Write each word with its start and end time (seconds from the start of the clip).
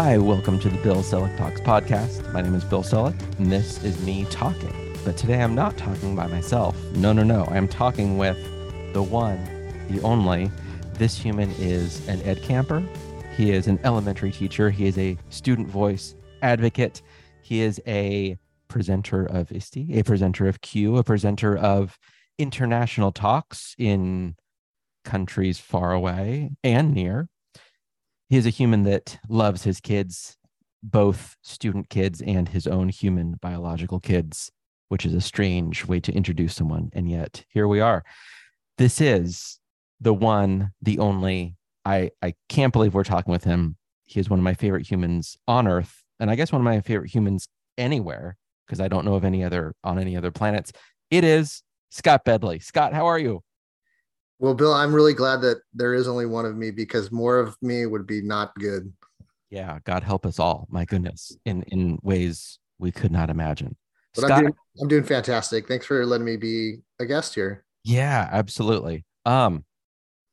Hi, 0.00 0.16
welcome 0.16 0.60
to 0.60 0.68
the 0.68 0.78
Bill 0.78 1.02
Selak 1.02 1.36
Talks 1.36 1.60
podcast. 1.60 2.32
My 2.32 2.40
name 2.40 2.54
is 2.54 2.62
Bill 2.62 2.84
Selak, 2.84 3.20
and 3.40 3.50
this 3.50 3.82
is 3.82 4.00
me 4.06 4.26
talking. 4.26 4.96
But 5.04 5.16
today 5.16 5.42
I'm 5.42 5.56
not 5.56 5.76
talking 5.76 6.14
by 6.14 6.28
myself. 6.28 6.80
No, 6.92 7.12
no, 7.12 7.24
no. 7.24 7.46
I'm 7.46 7.66
talking 7.66 8.16
with 8.16 8.36
the 8.92 9.02
one, 9.02 9.44
the 9.90 10.00
only. 10.02 10.52
This 10.92 11.18
human 11.18 11.50
is 11.58 12.06
an 12.06 12.22
ed 12.22 12.44
camper. 12.44 12.88
He 13.36 13.50
is 13.50 13.66
an 13.66 13.80
elementary 13.82 14.30
teacher. 14.30 14.70
He 14.70 14.86
is 14.86 14.96
a 14.98 15.18
student 15.30 15.66
voice 15.66 16.14
advocate. 16.42 17.02
He 17.42 17.62
is 17.62 17.80
a 17.84 18.38
presenter 18.68 19.24
of 19.24 19.50
ISTE, 19.50 19.78
a 19.98 20.04
presenter 20.04 20.46
of 20.46 20.60
Q, 20.60 20.98
a 20.98 21.02
presenter 21.02 21.56
of 21.58 21.98
international 22.38 23.10
talks 23.10 23.74
in 23.78 24.36
countries 25.04 25.58
far 25.58 25.92
away 25.92 26.52
and 26.62 26.94
near 26.94 27.28
he 28.28 28.36
is 28.36 28.46
a 28.46 28.50
human 28.50 28.82
that 28.84 29.18
loves 29.28 29.64
his 29.64 29.80
kids, 29.80 30.36
both 30.82 31.36
student 31.42 31.88
kids 31.88 32.22
and 32.22 32.48
his 32.48 32.66
own 32.66 32.88
human 32.88 33.32
biological 33.40 34.00
kids, 34.00 34.50
which 34.88 35.06
is 35.06 35.14
a 35.14 35.20
strange 35.20 35.86
way 35.86 36.00
to 36.00 36.12
introduce 36.12 36.54
someone. 36.54 36.90
And 36.92 37.10
yet 37.10 37.44
here 37.48 37.66
we 37.66 37.80
are. 37.80 38.04
This 38.76 39.00
is 39.00 39.58
the 40.00 40.14
one, 40.14 40.70
the 40.82 40.98
only. 40.98 41.56
I, 41.84 42.10
I 42.22 42.34
can't 42.48 42.72
believe 42.72 42.94
we're 42.94 43.04
talking 43.04 43.32
with 43.32 43.44
him. 43.44 43.76
He 44.04 44.20
is 44.20 44.28
one 44.28 44.38
of 44.38 44.44
my 44.44 44.54
favorite 44.54 44.86
humans 44.86 45.36
on 45.46 45.66
earth. 45.66 46.02
And 46.20 46.30
I 46.30 46.34
guess 46.34 46.52
one 46.52 46.60
of 46.60 46.64
my 46.64 46.80
favorite 46.80 47.10
humans 47.10 47.48
anywhere, 47.76 48.36
because 48.66 48.80
I 48.80 48.88
don't 48.88 49.04
know 49.04 49.14
of 49.14 49.24
any 49.24 49.42
other 49.42 49.74
on 49.84 49.98
any 49.98 50.16
other 50.16 50.30
planets. 50.30 50.72
It 51.10 51.24
is 51.24 51.62
Scott 51.90 52.24
Bedley. 52.24 52.58
Scott, 52.58 52.92
how 52.92 53.06
are 53.06 53.18
you? 53.18 53.42
Well, 54.38 54.54
Bill, 54.54 54.72
I'm 54.72 54.94
really 54.94 55.14
glad 55.14 55.40
that 55.42 55.62
there 55.74 55.94
is 55.94 56.06
only 56.06 56.26
one 56.26 56.46
of 56.46 56.56
me 56.56 56.70
because 56.70 57.10
more 57.10 57.38
of 57.38 57.56
me 57.60 57.86
would 57.86 58.06
be 58.06 58.22
not 58.22 58.54
good. 58.54 58.92
Yeah, 59.50 59.78
God 59.84 60.02
help 60.02 60.26
us 60.26 60.38
all. 60.38 60.66
My 60.70 60.84
goodness, 60.84 61.36
in 61.44 61.62
in 61.64 61.98
ways 62.02 62.58
we 62.78 62.92
could 62.92 63.10
not 63.10 63.30
imagine. 63.30 63.76
But 64.14 64.22
Scott, 64.22 64.32
I'm, 64.32 64.44
doing, 64.44 64.54
I'm 64.82 64.88
doing 64.88 65.04
fantastic. 65.04 65.66
Thanks 65.66 65.86
for 65.86 66.04
letting 66.06 66.24
me 66.24 66.36
be 66.36 66.76
a 67.00 67.06
guest 67.06 67.34
here. 67.34 67.64
Yeah, 67.84 68.28
absolutely. 68.30 69.04
Um, 69.24 69.64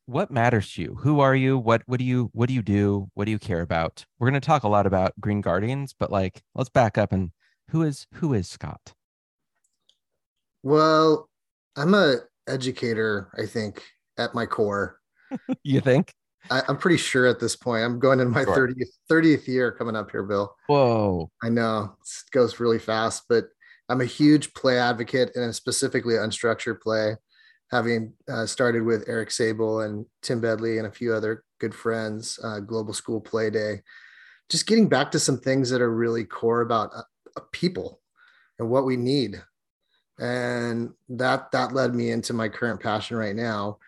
what 0.06 0.30
matters 0.30 0.72
to 0.74 0.82
you? 0.82 0.94
Who 1.00 1.20
are 1.20 1.34
you? 1.34 1.58
What 1.58 1.82
what 1.86 1.98
do 1.98 2.04
you 2.04 2.30
what 2.32 2.48
do 2.48 2.54
you 2.54 2.62
do? 2.62 3.10
What 3.14 3.24
do 3.24 3.32
you 3.32 3.38
care 3.38 3.60
about? 3.60 4.04
We're 4.18 4.30
going 4.30 4.40
to 4.40 4.46
talk 4.46 4.62
a 4.62 4.68
lot 4.68 4.86
about 4.86 5.12
Green 5.20 5.40
Guardians, 5.40 5.94
but 5.98 6.12
like 6.12 6.42
let's 6.54 6.70
back 6.70 6.96
up 6.96 7.12
and 7.12 7.32
who 7.70 7.82
is 7.82 8.06
who 8.14 8.32
is 8.34 8.48
Scott? 8.48 8.94
Well, 10.62 11.28
I'm 11.76 11.94
a 11.94 12.18
educator, 12.46 13.30
I 13.36 13.46
think, 13.46 13.82
at 14.18 14.34
my 14.34 14.46
core. 14.46 14.98
you 15.62 15.80
think? 15.80 16.12
I, 16.50 16.62
am 16.68 16.76
pretty 16.76 16.96
sure 16.96 17.26
at 17.26 17.40
this 17.40 17.56
point. 17.56 17.84
I'm 17.84 17.98
going 17.98 18.20
in 18.20 18.30
my 18.30 18.44
sure. 18.44 18.68
30th 18.68 18.88
30th 19.10 19.46
year 19.48 19.72
coming 19.72 19.96
up 19.96 20.10
here, 20.10 20.22
Bill. 20.22 20.54
Whoa. 20.68 21.30
I 21.42 21.48
know 21.48 21.96
it 22.00 22.30
goes 22.32 22.60
really 22.60 22.78
fast, 22.78 23.24
but 23.28 23.46
I'm 23.88 24.00
a 24.00 24.06
huge 24.06 24.54
play 24.54 24.78
advocate 24.78 25.34
and 25.36 25.54
specifically 25.54 26.14
unstructured 26.14 26.80
play, 26.80 27.16
having 27.70 28.12
uh, 28.28 28.46
started 28.46 28.82
with 28.82 29.08
Eric 29.08 29.30
Saibel 29.30 29.84
and 29.84 30.06
Tim 30.22 30.40
Bedley 30.40 30.78
and 30.78 30.86
a 30.86 30.92
few 30.92 31.12
other 31.12 31.44
good 31.60 31.74
friends, 31.74 32.38
uh, 32.42 32.60
Global 32.60 32.92
School 32.92 33.20
Play 33.20 33.50
Day. 33.50 33.82
Just 34.48 34.66
getting 34.66 34.88
back 34.88 35.10
to 35.12 35.18
some 35.18 35.38
things 35.38 35.70
that 35.70 35.80
are 35.80 35.92
really 35.92 36.24
core 36.24 36.60
about 36.60 36.90
uh, 36.94 37.40
people 37.52 38.00
and 38.58 38.68
what 38.68 38.84
we 38.84 38.96
need. 38.96 39.42
And 40.18 40.92
that 41.10 41.52
that 41.52 41.74
led 41.74 41.94
me 41.94 42.10
into 42.10 42.32
my 42.32 42.48
current 42.48 42.80
passion 42.80 43.16
right 43.16 43.36
now, 43.36 43.78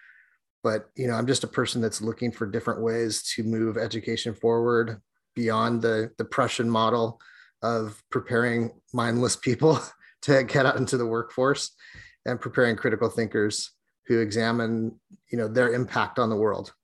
but 0.69 0.91
you 0.97 1.09
know 1.09 1.15
i'm 1.15 1.27
just 1.27 1.45
a 1.45 1.49
person 1.49 1.81
that's 1.81 2.03
looking 2.03 2.31
for 2.31 2.47
different 2.47 2.83
ways 2.83 3.23
to 3.23 3.43
move 3.43 3.79
education 3.79 4.35
forward 4.35 5.01
beyond 5.35 5.81
the 5.81 6.11
the 6.19 6.25
prussian 6.27 6.69
model 6.69 7.19
of 7.63 8.03
preparing 8.11 8.71
mindless 8.93 9.35
people 9.35 9.81
to 10.23 10.45
get 10.45 10.67
out 10.67 10.77
into 10.77 10.99
the 10.99 11.07
workforce 11.07 11.75
and 12.27 12.39
preparing 12.39 12.77
critical 12.77 13.09
thinkers 13.09 13.71
who 14.07 14.21
examine 14.21 14.95
you 15.31 15.39
know 15.39 15.49
their 15.49 15.73
impact 15.73 16.19
on 16.19 16.29
the 16.29 16.37
world. 16.37 16.75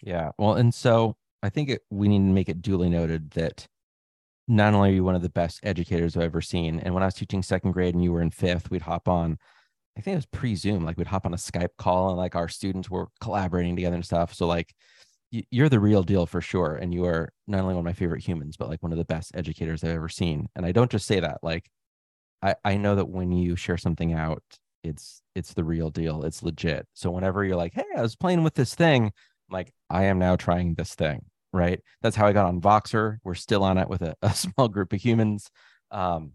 Yeah 0.00 0.30
well 0.38 0.54
and 0.54 0.72
so 0.72 1.16
i 1.42 1.48
think 1.48 1.70
it, 1.70 1.82
we 1.90 2.06
need 2.06 2.18
to 2.18 2.34
make 2.38 2.48
it 2.48 2.62
duly 2.62 2.88
noted 2.88 3.32
that 3.32 3.66
not 4.46 4.74
only 4.74 4.90
are 4.90 4.92
you 4.92 5.04
one 5.04 5.16
of 5.16 5.22
the 5.22 5.28
best 5.28 5.58
educators 5.64 6.16
i've 6.16 6.24
ever 6.24 6.40
seen 6.40 6.78
and 6.80 6.94
when 6.94 7.02
i 7.02 7.06
was 7.06 7.14
teaching 7.14 7.42
second 7.42 7.72
grade 7.72 7.94
and 7.94 8.02
you 8.02 8.12
were 8.12 8.22
in 8.22 8.30
fifth 8.30 8.70
we'd 8.70 8.82
hop 8.82 9.08
on 9.08 9.38
I 9.96 10.00
think 10.00 10.14
it 10.14 10.18
was 10.18 10.26
pre 10.26 10.54
Zoom. 10.54 10.84
Like 10.84 10.96
we'd 10.96 11.06
hop 11.06 11.26
on 11.26 11.34
a 11.34 11.38
Skype 11.38 11.76
call 11.78 12.08
and 12.08 12.18
like 12.18 12.34
our 12.34 12.48
students 12.48 12.90
were 12.90 13.08
collaborating 13.20 13.76
together 13.76 13.96
and 13.96 14.04
stuff. 14.04 14.34
So 14.34 14.46
like 14.46 14.74
you're 15.30 15.68
the 15.68 15.80
real 15.80 16.02
deal 16.02 16.26
for 16.26 16.40
sure. 16.40 16.76
And 16.76 16.92
you 16.92 17.06
are 17.06 17.32
not 17.46 17.62
only 17.62 17.74
one 17.74 17.80
of 17.80 17.84
my 17.86 17.94
favorite 17.94 18.22
humans, 18.22 18.56
but 18.56 18.68
like 18.68 18.82
one 18.82 18.92
of 18.92 18.98
the 18.98 19.04
best 19.04 19.32
educators 19.34 19.82
I've 19.82 19.90
ever 19.90 20.08
seen. 20.08 20.48
And 20.54 20.66
I 20.66 20.72
don't 20.72 20.90
just 20.90 21.06
say 21.06 21.20
that. 21.20 21.38
Like 21.42 21.70
I, 22.42 22.54
I 22.64 22.76
know 22.76 22.96
that 22.96 23.08
when 23.08 23.32
you 23.32 23.56
share 23.56 23.78
something 23.78 24.12
out, 24.12 24.42
it's 24.82 25.22
it's 25.34 25.54
the 25.54 25.64
real 25.64 25.90
deal. 25.90 26.24
It's 26.24 26.42
legit. 26.42 26.86
So 26.92 27.10
whenever 27.10 27.44
you're 27.44 27.56
like, 27.56 27.74
hey, 27.74 27.84
I 27.96 28.02
was 28.02 28.16
playing 28.16 28.42
with 28.42 28.54
this 28.54 28.74
thing, 28.74 29.06
I'm 29.06 29.12
like 29.50 29.72
I 29.88 30.04
am 30.04 30.18
now 30.18 30.36
trying 30.36 30.74
this 30.74 30.94
thing. 30.94 31.24
Right. 31.52 31.80
That's 32.02 32.16
how 32.16 32.26
I 32.26 32.32
got 32.32 32.46
on 32.46 32.60
Voxer. 32.60 33.18
We're 33.24 33.34
still 33.34 33.62
on 33.62 33.78
it 33.78 33.88
with 33.88 34.02
a, 34.02 34.16
a 34.22 34.34
small 34.34 34.68
group 34.68 34.92
of 34.92 35.00
humans. 35.00 35.50
Um, 35.90 36.32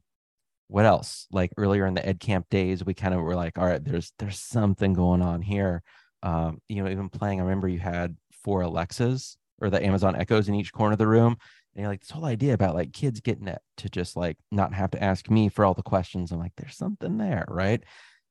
what 0.68 0.86
else? 0.86 1.28
Like 1.32 1.52
earlier 1.58 1.86
in 1.86 1.94
the 1.94 2.06
Ed 2.06 2.20
Camp 2.20 2.48
days, 2.50 2.84
we 2.84 2.94
kind 2.94 3.14
of 3.14 3.22
were 3.22 3.36
like, 3.36 3.58
all 3.58 3.66
right, 3.66 3.84
there's 3.84 4.12
there's 4.20 4.40
something 4.40 4.94
going 4.94 5.22
on 5.22 5.42
here. 5.42 5.82
Um, 6.24 6.60
you 6.68 6.84
know, 6.84 6.90
even 6.90 7.10
playing, 7.10 7.40
I 7.40 7.44
remember 7.44 7.68
you 7.68 7.80
had 7.80 8.18
four 8.44 8.62
Alexas 8.62 9.38
or 9.62 9.70
the 9.70 9.84
Amazon 9.84 10.16
Echoes 10.16 10.50
in 10.50 10.56
each 10.56 10.74
corner 10.74 10.94
of 10.94 11.00
the 11.00 11.08
room. 11.08 11.38
And 11.76 11.84
you're 11.84 11.92
like, 11.92 12.02
this 12.02 12.12
whole 12.12 12.26
idea 12.26 12.54
about 12.54 12.76
like 12.76 12.92
kids 12.92 13.22
getting 13.22 13.48
it 13.48 13.60
to 13.78 13.90
just 13.90 14.16
like 14.16 14.38
not 14.52 14.74
have 14.74 14.92
to 14.92 15.04
ask 15.04 15.30
me 15.30 15.48
for 15.48 15.64
all 15.64 15.74
the 15.74 15.84
questions. 15.84 16.32
I'm 16.32 16.40
like, 16.40 16.54
there's 16.58 16.76
something 16.76 17.18
there, 17.18 17.46
right? 17.48 17.84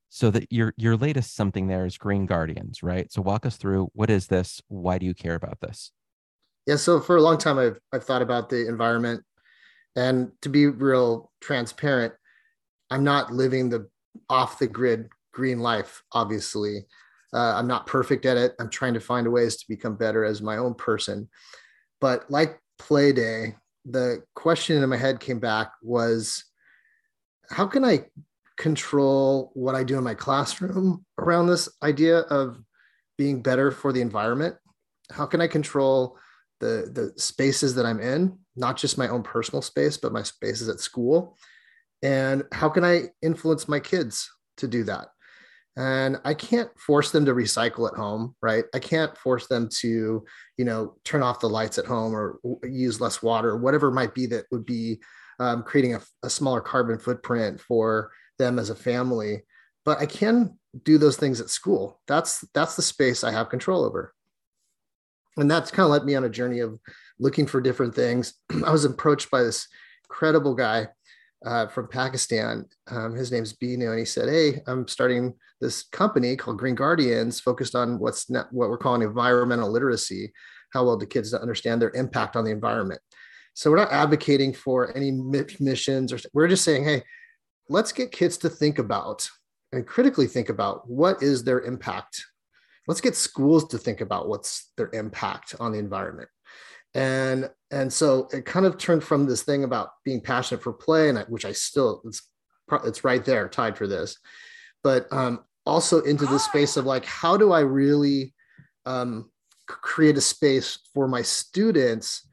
So 0.08 0.30
that 0.30 0.53
your 0.53 0.74
your 0.76 0.97
latest 0.97 1.34
something 1.34 1.66
there 1.66 1.86
is 1.86 1.98
Green 1.98 2.26
Guardians, 2.26 2.82
right? 2.82 3.10
So 3.12 3.22
walk 3.22 3.47
us 3.47 3.56
through 3.56 3.88
what 3.94 4.10
is 4.10 4.26
this? 4.26 4.60
Why 4.68 4.98
do 4.98 5.06
you 5.06 5.14
care 5.14 5.34
about 5.34 5.60
this? 5.60 5.91
Yeah, 6.66 6.76
so 6.76 7.00
for 7.00 7.16
a 7.16 7.22
long 7.22 7.38
time 7.38 7.58
I've 7.58 7.78
I've 7.92 8.04
thought 8.04 8.22
about 8.22 8.50
the 8.50 8.68
environment. 8.68 9.24
And 9.94 10.30
to 10.42 10.50
be 10.50 10.66
real 10.66 11.30
transparent, 11.41 12.12
I'm 12.91 13.04
not 13.04 13.32
living 13.32 13.69
the 13.69 13.88
off 14.28 14.58
the 14.58 14.66
grid 14.66 15.08
green 15.32 15.60
life, 15.60 16.02
obviously. 16.12 16.86
Uh, 17.32 17.54
I'm 17.56 17.66
not 17.66 17.86
perfect 17.86 18.24
at 18.24 18.36
it. 18.36 18.54
I'm 18.58 18.70
trying 18.70 18.94
to 18.94 19.00
find 19.00 19.30
ways 19.30 19.56
to 19.56 19.64
become 19.69 19.97
better 19.97 20.24
as 20.24 20.41
my 20.41 20.56
own 20.56 20.74
person. 20.74 21.28
But 22.00 22.30
like 22.30 22.58
play 22.78 23.12
day, 23.12 23.56
the 23.84 24.22
question 24.34 24.82
in 24.82 24.88
my 24.88 24.97
head 24.97 25.20
came 25.20 25.38
back 25.38 25.72
was 25.82 26.44
how 27.50 27.66
can 27.66 27.84
I 27.84 28.06
control 28.56 29.50
what 29.54 29.74
I 29.74 29.84
do 29.84 29.98
in 29.98 30.04
my 30.04 30.14
classroom 30.14 31.04
around 31.18 31.47
this 31.47 31.68
idea 31.82 32.20
of 32.20 32.58
being 33.18 33.42
better 33.42 33.70
for 33.70 33.92
the 33.92 34.00
environment? 34.00 34.56
How 35.10 35.26
can 35.26 35.41
I 35.41 35.47
control 35.47 36.18
the, 36.60 36.91
the 36.92 37.20
spaces 37.20 37.74
that 37.74 37.86
I'm 37.86 38.00
in, 38.00 38.38
not 38.56 38.76
just 38.76 38.98
my 38.98 39.08
own 39.08 39.22
personal 39.22 39.62
space, 39.62 39.97
but 39.97 40.12
my 40.12 40.22
spaces 40.22 40.68
at 40.68 40.80
school? 40.80 41.36
And 42.06 42.44
how 42.52 42.68
can 42.68 42.84
i 42.84 43.02
influence 43.20 43.66
my 43.66 43.80
kids 43.80 44.30
to 44.58 44.68
do 44.68 44.84
that? 44.84 45.08
And 45.76 46.18
i 46.24 46.32
can't 46.32 46.70
force 46.78 47.10
them 47.10 47.24
to 47.26 47.34
recycle 47.34 47.88
at 47.90 47.96
home 47.96 48.34
right? 48.40 48.64
I 48.74 48.78
can't 48.78 49.16
force 49.18 49.46
them 49.48 49.68
to 49.80 50.24
you 50.56 50.64
know 50.64 50.94
turn 51.04 51.22
off 51.22 51.40
the 51.40 51.48
lights 51.48 51.78
at 51.78 51.86
home 51.86 52.14
or 52.14 52.38
use 52.62 53.00
less 53.00 53.22
water 53.22 53.56
whatever 53.56 53.90
might 53.90 54.14
be 54.14 54.26
that 54.26 54.46
would 54.50 54.64
be 54.64 55.00
um, 55.38 55.62
creating 55.62 55.94
a, 55.94 56.00
a 56.22 56.30
smaller 56.30 56.62
carbon 56.62 56.98
footprint 56.98 57.60
for 57.60 58.10
them 58.38 58.58
as 58.58 58.70
a 58.70 58.74
family. 58.74 59.42
But 59.84 59.98
i 60.00 60.06
can 60.06 60.58
do 60.82 60.98
those 60.98 61.16
things 61.16 61.40
at 61.40 61.50
school. 61.50 62.00
That's 62.06 62.44
that's 62.54 62.76
the 62.76 62.82
space 62.82 63.24
i 63.24 63.32
have 63.32 63.48
control 63.48 63.84
over. 63.84 64.14
And 65.38 65.50
that's 65.50 65.70
kind 65.70 65.84
of 65.84 65.91
led 65.91 66.04
me 66.04 66.14
on 66.14 66.24
a 66.24 66.30
journey 66.30 66.60
of 66.60 66.78
looking 67.18 67.47
for 67.47 67.60
different 67.60 67.94
things. 67.94 68.34
I 68.64 68.70
was 68.70 68.84
approached 68.84 69.30
by 69.30 69.42
this 69.42 69.68
incredible 70.04 70.54
guy 70.54 70.88
uh, 71.44 71.66
from 71.66 71.88
Pakistan. 71.88 72.65
Um, 72.88 73.15
his 73.15 73.30
name's 73.30 73.53
Bino, 73.53 73.91
and 73.91 73.98
he 73.98 74.04
said, 74.04 74.28
"Hey, 74.28 74.62
I'm 74.66 74.88
starting 74.88 75.34
this 75.60 75.83
company 75.84 76.36
called 76.36 76.59
Green 76.59 76.74
Guardians, 76.74 77.41
focused 77.41 77.74
on 77.74 77.98
what's 77.98 78.30
not, 78.30 78.53
what 78.53 78.68
we're 78.68 78.78
calling 78.78 79.03
environmental 79.03 79.71
literacy. 79.71 80.33
How 80.72 80.84
well 80.84 80.97
do 80.97 81.06
kids 81.06 81.33
understand 81.34 81.80
their 81.80 81.91
impact 81.91 82.36
on 82.36 82.44
the 82.44 82.50
environment? 82.50 83.00
So 83.54 83.71
we're 83.71 83.78
not 83.78 83.92
advocating 83.92 84.53
for 84.53 84.94
any 84.97 85.12
missions, 85.60 86.12
or 86.12 86.18
we're 86.34 86.48
just 86.48 86.65
saying, 86.65 86.84
hey, 86.84 87.03
let's 87.68 87.92
get 87.92 88.12
kids 88.12 88.36
to 88.38 88.50
think 88.50 88.78
about 88.78 89.28
and 89.72 89.86
critically 89.86 90.27
think 90.27 90.50
about 90.50 90.88
what 90.88 91.22
is 91.22 91.44
their 91.44 91.60
impact. 91.60 92.22
Let's 92.86 93.00
get 93.00 93.16
schools 93.16 93.66
to 93.68 93.78
think 93.78 94.00
about 94.00 94.28
what's 94.28 94.71
their 94.77 94.91
impact 94.92 95.54
on 95.59 95.72
the 95.72 95.78
environment." 95.78 96.28
And 96.97 97.51
and 97.71 97.93
so 97.93 98.27
it 98.33 98.47
kind 98.47 98.65
of 98.65 98.78
turned 98.78 99.04
from 99.04 99.27
this 99.27 99.43
thing 99.43 99.65
about 99.65 99.91
being 100.04 100.21
passionate 100.21 100.63
for 100.63 100.72
play 100.72 101.09
and 101.09 101.19
I, 101.19 101.22
which 101.22 101.45
i 101.45 101.53
still 101.53 102.01
it's 102.04 102.22
it's 102.84 103.04
right 103.04 103.25
there 103.25 103.48
tied 103.48 103.77
for 103.77 103.87
this 103.87 104.19
but 104.83 105.07
um, 105.13 105.45
also 105.65 106.01
into 106.01 106.27
the 106.27 106.39
space 106.39 106.77
of 106.77 106.87
like 106.87 107.04
how 107.04 107.37
do 107.37 107.53
i 107.53 107.60
really 107.60 108.34
um, 108.87 109.31
create 109.66 110.16
a 110.16 110.21
space 110.21 110.78
for 110.95 111.07
my 111.07 111.22
students 111.22 112.27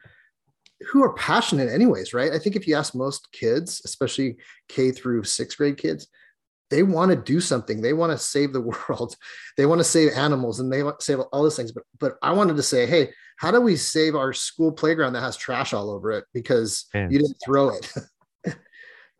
who 0.92 1.04
are 1.04 1.14
passionate 1.14 1.70
anyways, 1.70 2.14
right? 2.14 2.32
I 2.32 2.40
think 2.40 2.56
if 2.56 2.68
you 2.68 2.76
ask 2.76 2.94
most 2.94 3.32
kids, 3.32 3.82
especially 3.86 4.38
K 4.68 4.92
through 4.92 5.24
sixth 5.24 5.58
grade 5.58 5.78
kids, 5.78 6.08
they 6.70 6.84
want 6.84 7.12
to 7.12 7.18
do 7.18 7.40
something. 7.40 7.82
They 7.82 7.94
want 7.94 8.12
to 8.12 8.18
save 8.18 8.54
the 8.54 8.62
world. 8.90 9.16
They 9.58 9.66
want 9.66 9.80
to 9.80 9.86
save 9.86 10.12
animals 10.14 10.60
and 10.60 10.72
they 10.72 10.84
want 10.84 11.00
to 11.00 11.06
save 11.06 11.20
all 11.20 11.44
those 11.44 11.56
things. 11.56 11.72
But 11.72 11.84
but 12.00 12.16
I 12.22 12.32
wanted 12.32 12.58
to 12.58 12.64
say, 12.64 12.86
hey, 12.86 13.12
how 13.38 13.52
do 13.52 13.62
we 13.62 13.76
save 13.76 14.16
our 14.16 14.34
school 14.34 14.72
playground 14.72 15.14
that 15.14 15.22
has 15.22 15.38
trash 15.38 15.74
all 15.74 15.90
over 15.90 16.12
it 16.12 16.26
because 16.34 16.86
you 16.94 17.20
didn't 17.20 17.38
throw 17.44 17.70
it? 17.70 17.94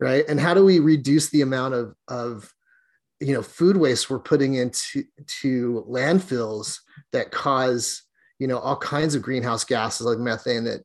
right. 0.00 0.24
And 0.28 0.40
how 0.40 0.54
do 0.54 0.64
we 0.64 0.78
reduce 0.78 1.30
the 1.30 1.42
amount 1.42 1.74
of 1.74 1.94
of 2.08 2.52
you 3.20 3.32
know 3.32 3.42
food 3.42 3.76
waste 3.76 4.10
we're 4.10 4.18
putting 4.18 4.54
into 4.54 5.04
to 5.40 5.84
landfills 5.88 6.78
that 7.12 7.30
cause 7.30 8.02
you 8.38 8.46
know 8.46 8.58
all 8.58 8.76
kinds 8.76 9.14
of 9.14 9.22
greenhouse 9.22 9.64
gases 9.64 10.06
like 10.06 10.18
methane 10.18 10.64
that 10.64 10.82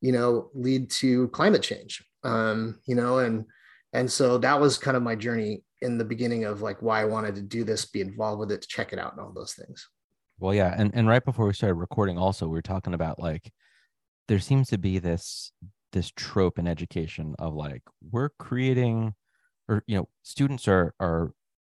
you 0.00 0.12
know 0.12 0.48
lead 0.54 0.90
to 0.90 1.28
climate 1.28 1.62
change 1.62 2.02
um 2.24 2.78
you 2.86 2.94
know 2.94 3.18
and 3.18 3.44
and 3.92 4.10
so 4.10 4.38
that 4.38 4.60
was 4.60 4.78
kind 4.78 4.96
of 4.96 5.02
my 5.02 5.14
journey 5.14 5.62
in 5.82 5.98
the 5.98 6.04
beginning 6.04 6.44
of 6.44 6.62
like 6.62 6.80
why 6.80 7.00
i 7.00 7.04
wanted 7.04 7.34
to 7.34 7.42
do 7.42 7.64
this 7.64 7.84
be 7.84 8.00
involved 8.00 8.40
with 8.40 8.52
it 8.52 8.62
to 8.62 8.68
check 8.68 8.92
it 8.92 8.98
out 8.98 9.12
and 9.12 9.20
all 9.20 9.32
those 9.32 9.54
things. 9.54 9.88
Well 10.38 10.54
yeah 10.54 10.74
and 10.76 10.90
and 10.94 11.08
right 11.08 11.24
before 11.24 11.46
we 11.46 11.52
started 11.52 11.74
recording 11.74 12.18
also 12.18 12.46
we 12.46 12.52
were 12.52 12.62
talking 12.62 12.94
about 12.94 13.18
like 13.18 13.52
there 14.28 14.38
seems 14.38 14.68
to 14.70 14.78
be 14.78 14.98
this 14.98 15.52
this 15.92 16.10
trope 16.16 16.58
in 16.58 16.66
education 16.66 17.34
of 17.38 17.54
like 17.54 17.82
we're 18.10 18.30
creating 18.38 19.14
or 19.68 19.84
you 19.86 19.96
know 19.96 20.08
students 20.22 20.66
are 20.66 20.94
are 20.98 21.32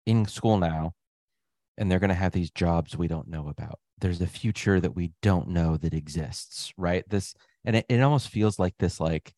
in 0.07 0.25
school 0.27 0.57
now 0.57 0.93
and 1.77 1.91
they're 1.91 1.99
going 1.99 2.09
to 2.09 2.15
have 2.15 2.33
these 2.33 2.51
jobs 2.51 2.97
we 2.97 3.09
don't 3.09 3.27
know 3.27 3.49
about. 3.49 3.81
There's 3.99 4.21
a 4.21 4.27
future 4.29 4.81
that 4.81 4.95
we 4.95 5.13
don't 5.23 5.49
know 5.49 5.77
that 5.79 5.95
exists 5.95 6.73
right? 6.77 7.05
This 7.09 7.35
and 7.65 7.77
it, 7.77 7.87
it 7.89 8.01
almost 8.01 8.29
feels 8.29 8.59
like 8.59 8.75
this 8.79 9.01
like 9.01 9.35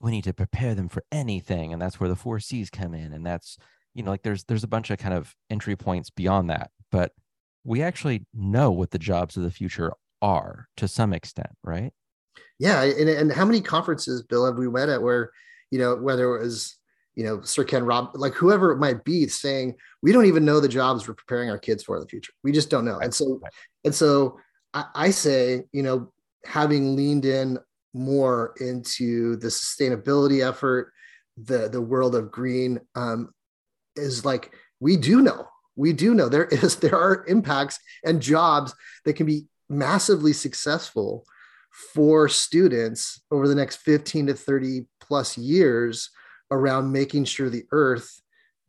we 0.00 0.10
need 0.10 0.24
to 0.24 0.32
prepare 0.32 0.74
them 0.74 0.88
for 0.88 1.04
anything 1.10 1.72
and 1.72 1.80
that's 1.80 1.98
where 1.98 2.08
the 2.08 2.16
four 2.16 2.38
c's 2.38 2.70
come 2.70 2.94
in 2.94 3.12
and 3.12 3.26
that's 3.26 3.58
you 3.98 4.04
know 4.04 4.10
like 4.12 4.22
there's 4.22 4.44
there's 4.44 4.64
a 4.64 4.68
bunch 4.68 4.90
of 4.90 4.98
kind 4.98 5.12
of 5.12 5.34
entry 5.50 5.74
points 5.74 6.08
beyond 6.08 6.48
that 6.48 6.70
but 6.92 7.12
we 7.64 7.82
actually 7.82 8.24
know 8.32 8.70
what 8.70 8.92
the 8.92 8.98
jobs 8.98 9.36
of 9.36 9.42
the 9.42 9.50
future 9.50 9.92
are 10.22 10.68
to 10.76 10.86
some 10.86 11.12
extent 11.12 11.50
right 11.64 11.92
yeah 12.60 12.84
and, 12.84 13.08
and 13.08 13.32
how 13.32 13.44
many 13.44 13.60
conferences 13.60 14.22
bill 14.22 14.46
have 14.46 14.56
we 14.56 14.68
met 14.68 14.88
at 14.88 15.02
where 15.02 15.30
you 15.72 15.78
know 15.78 15.96
whether 15.96 16.36
it 16.36 16.40
was 16.40 16.78
you 17.18 17.24
know, 17.24 17.42
Sir 17.42 17.64
Ken 17.64 17.84
Rob, 17.84 18.12
like 18.14 18.32
whoever 18.34 18.70
it 18.70 18.78
might 18.78 19.02
be, 19.02 19.26
saying 19.26 19.74
we 20.04 20.12
don't 20.12 20.26
even 20.26 20.44
know 20.44 20.60
the 20.60 20.68
jobs 20.68 21.08
we're 21.08 21.14
preparing 21.14 21.50
our 21.50 21.58
kids 21.58 21.82
for 21.82 21.96
in 21.96 22.00
the 22.00 22.08
future. 22.08 22.32
We 22.44 22.52
just 22.52 22.70
don't 22.70 22.84
know. 22.84 23.00
And 23.00 23.12
so, 23.12 23.40
and 23.84 23.92
so 23.92 24.38
I, 24.72 24.84
I 24.94 25.10
say, 25.10 25.64
you 25.72 25.82
know, 25.82 26.12
having 26.44 26.94
leaned 26.94 27.24
in 27.24 27.58
more 27.92 28.54
into 28.60 29.34
the 29.34 29.48
sustainability 29.48 30.46
effort, 30.46 30.92
the 31.36 31.68
the 31.68 31.82
world 31.82 32.14
of 32.14 32.30
green, 32.30 32.78
um, 32.94 33.34
is 33.98 34.24
like 34.24 34.52
we 34.80 34.96
do 34.96 35.20
know, 35.20 35.48
we 35.76 35.92
do 35.92 36.14
know 36.14 36.28
there 36.28 36.46
is 36.46 36.76
there 36.80 36.96
are 36.96 37.24
impacts 37.26 37.78
and 38.04 38.20
jobs 38.20 38.74
that 39.04 39.14
can 39.14 39.26
be 39.26 39.46
massively 39.68 40.32
successful 40.32 41.24
for 41.94 42.28
students 42.28 43.20
over 43.30 43.46
the 43.46 43.54
next 43.54 43.76
15 43.76 44.28
to 44.28 44.34
30 44.34 44.86
plus 45.00 45.38
years 45.38 46.10
around 46.50 46.90
making 46.90 47.24
sure 47.24 47.48
the 47.48 47.64
earth 47.72 48.20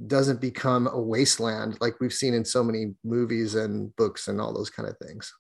doesn't 0.06 0.40
become 0.40 0.88
a 0.88 1.00
wasteland 1.00 1.78
like 1.82 2.00
we've 2.00 2.14
seen 2.14 2.34
in 2.34 2.46
so 2.46 2.64
many 2.64 2.94
movies 3.04 3.56
and 3.56 3.94
books 3.96 4.28
and 4.28 4.40
all 4.40 4.54
those 4.54 4.70
kind 4.70 4.88
of 4.88 4.98
things. 4.98 5.34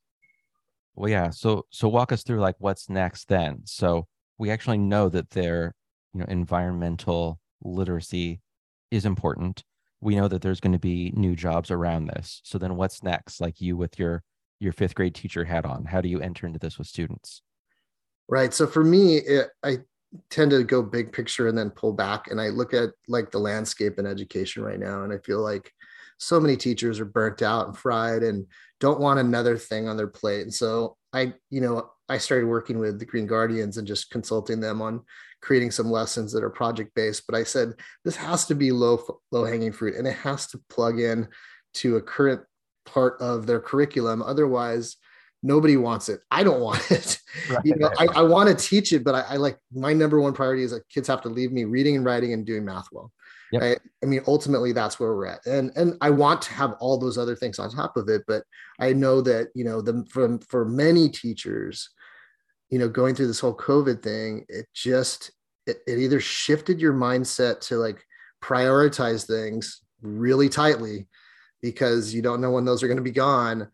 Well 0.95 1.09
yeah 1.09 1.29
so 1.29 1.65
so 1.69 1.87
walk 1.87 2.11
us 2.11 2.23
through 2.23 2.39
like 2.39 2.55
what's 2.59 2.89
next 2.89 3.27
then? 3.27 3.61
So 3.65 4.07
we 4.37 4.49
actually 4.49 4.79
know 4.79 5.09
that 5.09 5.29
their 5.29 5.75
you 6.13 6.21
know 6.21 6.25
environmental 6.27 7.39
literacy 7.61 8.41
is 8.91 9.05
important 9.05 9.63
we 10.01 10.15
know 10.15 10.27
that 10.27 10.41
there's 10.41 10.59
going 10.59 10.73
to 10.73 10.79
be 10.79 11.11
new 11.15 11.35
jobs 11.35 11.71
around 11.71 12.07
this. 12.07 12.41
So 12.43 12.57
then 12.57 12.75
what's 12.75 13.03
next 13.03 13.41
like 13.41 13.59
you 13.61 13.77
with 13.77 13.99
your 13.99 14.23
your 14.59 14.73
fifth 14.73 14.95
grade 14.95 15.15
teacher 15.15 15.45
hat 15.45 15.65
on? 15.65 15.85
How 15.85 16.01
do 16.01 16.09
you 16.09 16.19
enter 16.19 16.45
into 16.45 16.59
this 16.59 16.77
with 16.77 16.87
students? 16.87 17.41
Right 18.27 18.53
so 18.53 18.67
for 18.67 18.83
me 18.83 19.17
it, 19.17 19.47
i 19.63 19.77
tend 20.29 20.51
to 20.51 20.63
go 20.63 20.81
big 20.81 21.11
picture 21.11 21.47
and 21.47 21.57
then 21.57 21.69
pull 21.69 21.93
back 21.93 22.29
and 22.29 22.41
i 22.41 22.49
look 22.49 22.73
at 22.73 22.89
like 23.07 23.31
the 23.31 23.39
landscape 23.39 23.99
in 23.99 24.05
education 24.05 24.63
right 24.63 24.79
now 24.79 25.03
and 25.03 25.13
i 25.13 25.17
feel 25.19 25.39
like 25.39 25.71
so 26.17 26.39
many 26.39 26.57
teachers 26.57 26.99
are 26.99 27.05
burnt 27.05 27.41
out 27.41 27.67
and 27.67 27.77
fried 27.77 28.23
and 28.23 28.45
don't 28.79 28.99
want 28.99 29.19
another 29.19 29.57
thing 29.57 29.87
on 29.87 29.97
their 29.97 30.07
plate. 30.07 30.41
And 30.41 30.53
so 30.53 30.95
i 31.11 31.33
you 31.49 31.59
know 31.59 31.89
i 32.07 32.19
started 32.19 32.45
working 32.45 32.77
with 32.77 32.99
the 32.99 33.05
green 33.05 33.25
guardians 33.25 33.77
and 33.77 33.87
just 33.87 34.11
consulting 34.11 34.59
them 34.59 34.79
on 34.79 35.01
creating 35.41 35.71
some 35.71 35.89
lessons 35.89 36.31
that 36.31 36.43
are 36.43 36.49
project 36.51 36.93
based 36.93 37.23
but 37.25 37.35
i 37.35 37.43
said 37.43 37.73
this 38.05 38.15
has 38.15 38.45
to 38.45 38.53
be 38.53 38.71
low 38.71 39.03
low 39.31 39.43
hanging 39.43 39.71
fruit 39.71 39.95
and 39.95 40.05
it 40.05 40.13
has 40.13 40.45
to 40.45 40.61
plug 40.69 40.99
in 40.99 41.27
to 41.73 41.95
a 41.95 42.01
current 42.01 42.41
part 42.85 43.21
of 43.21 43.45
their 43.45 43.59
curriculum. 43.59 44.21
Otherwise 44.21 44.97
nobody 45.41 45.77
wants 45.77 46.09
it 46.09 46.21
i 46.31 46.43
don't 46.43 46.59
want 46.59 46.79
it 46.91 47.19
right. 47.49 47.59
you 47.63 47.75
know 47.75 47.91
i, 47.99 48.07
I 48.15 48.21
want 48.21 48.49
to 48.49 48.55
teach 48.55 48.91
it 48.93 49.03
but 49.03 49.15
I, 49.15 49.21
I, 49.21 49.35
like 49.37 49.57
my 49.73 49.93
number 49.93 50.19
one 50.19 50.33
priority 50.33 50.63
is 50.63 50.71
that 50.71 50.87
kids 50.89 51.07
have 51.07 51.21
to 51.21 51.29
leave 51.29 51.51
me 51.51 51.63
reading 51.63 51.95
and 51.95 52.05
writing 52.05 52.33
and 52.33 52.45
doing 52.45 52.65
math 52.65 52.87
well 52.91 53.11
yep. 53.51 53.61
right? 53.61 53.79
i 54.03 54.05
mean 54.05 54.21
ultimately 54.27 54.73
that's 54.73 54.99
where 54.99 55.15
we're 55.15 55.27
at 55.27 55.45
and 55.45 55.71
and 55.75 55.97
i 56.01 56.09
want 56.09 56.41
to 56.41 56.53
have 56.53 56.75
all 56.79 56.97
those 56.97 57.17
other 57.17 57.35
things 57.35 57.59
on 57.59 57.69
top 57.69 57.95
of 57.97 58.09
it 58.09 58.23
but 58.27 58.43
i 58.79 58.91
know 58.91 59.21
that 59.21 59.47
you 59.53 59.63
know 59.63 59.81
the 59.81 60.05
from 60.09 60.39
for 60.39 60.65
many 60.65 61.09
teachers 61.09 61.89
you 62.69 62.79
know 62.79 62.89
going 62.89 63.15
through 63.15 63.27
this 63.27 63.39
whole 63.39 63.55
covid 63.55 64.01
thing 64.03 64.45
it 64.49 64.67
just 64.73 65.31
it, 65.65 65.77
it 65.87 65.99
either 65.99 66.19
shifted 66.19 66.81
your 66.81 66.93
mindset 66.93 67.61
to 67.61 67.77
like 67.77 68.03
prioritize 68.41 69.25
things 69.25 69.81
really 70.01 70.49
tightly 70.49 71.07
because 71.61 72.13
you 72.13 72.21
don't 72.21 72.41
know 72.41 72.51
when 72.51 72.65
those 72.65 72.81
are 72.81 72.87
going 72.87 72.97
to 72.97 73.03
be 73.03 73.11
gone 73.11 73.67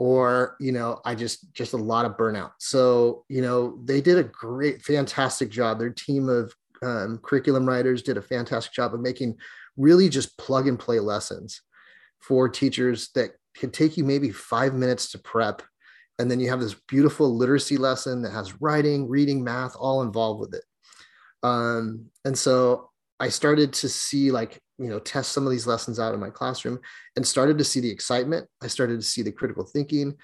or 0.00 0.56
you 0.58 0.72
know 0.72 0.98
i 1.04 1.14
just 1.14 1.52
just 1.52 1.74
a 1.74 1.76
lot 1.76 2.06
of 2.06 2.16
burnout. 2.16 2.52
So 2.58 3.24
you 3.28 3.42
know 3.42 3.78
they 3.84 4.00
did 4.00 4.18
a 4.18 4.24
great 4.24 4.82
fantastic 4.82 5.50
job. 5.50 5.78
Their 5.78 5.90
team 5.90 6.28
of 6.28 6.52
um, 6.82 7.18
curriculum 7.18 7.68
writers 7.68 8.02
did 8.02 8.16
a 8.16 8.22
fantastic 8.22 8.72
job 8.72 8.94
of 8.94 9.00
making 9.00 9.36
really 9.76 10.08
just 10.08 10.36
plug 10.38 10.66
and 10.66 10.78
play 10.78 10.98
lessons 10.98 11.60
for 12.18 12.48
teachers 12.48 13.10
that 13.14 13.32
can 13.54 13.70
take 13.70 13.98
you 13.98 14.04
maybe 14.04 14.30
five 14.30 14.74
minutes 14.74 15.10
to 15.12 15.18
prep. 15.18 15.62
And 16.18 16.30
then 16.30 16.40
you 16.40 16.48
have 16.48 16.60
this 16.60 16.76
beautiful 16.88 17.36
literacy 17.36 17.76
lesson 17.76 18.22
that 18.22 18.32
has 18.32 18.60
writing 18.60 19.06
reading 19.06 19.44
math 19.44 19.76
all 19.78 20.02
involved 20.02 20.40
with 20.40 20.54
it. 20.54 20.64
Um, 21.42 22.06
and 22.24 22.36
so 22.36 22.89
i 23.20 23.28
started 23.28 23.72
to 23.72 23.88
see 23.88 24.30
like 24.30 24.60
you 24.80 24.88
know 24.88 24.98
test 24.98 25.32
some 25.32 25.46
of 25.46 25.52
these 25.52 25.66
lessons 25.66 26.00
out 26.00 26.14
in 26.14 26.18
my 26.18 26.30
classroom 26.30 26.80
and 27.14 27.26
started 27.26 27.58
to 27.58 27.64
see 27.64 27.80
the 27.80 27.90
excitement. 27.90 28.48
I 28.62 28.66
started 28.66 28.98
to 28.98 29.06
see 29.06 29.22
the 29.22 29.30
critical 29.30 29.64
thinking. 29.64 30.16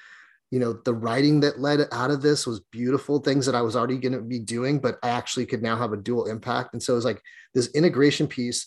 You 0.51 0.61
know 0.61 0.73
the 0.73 0.95
writing 0.95 1.41
that 1.41 1.61
led 1.61 1.87
out 1.93 2.11
of 2.11 2.23
this 2.23 2.47
was 2.47 2.61
beautiful 2.73 3.19
things 3.19 3.45
that 3.47 3.55
i 3.55 3.61
was 3.61 3.77
already 3.77 3.99
going 3.99 4.13
to 4.13 4.23
be 4.23 4.39
doing 4.39 4.79
but 4.79 4.97
i 5.03 5.09
actually 5.09 5.45
could 5.45 5.63
now 5.63 5.77
have 5.77 5.93
a 5.93 5.99
dual 5.99 6.27
impact. 6.27 6.73
And 6.73 6.83
so 6.83 6.95
it 6.95 6.97
was 6.97 7.05
like 7.05 7.21
this 7.53 7.69
integration 7.75 8.27
piece 8.27 8.67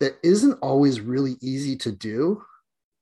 that 0.00 0.14
isn't 0.22 0.58
always 0.62 1.00
really 1.00 1.36
easy 1.42 1.76
to 1.76 1.90
do 1.90 2.42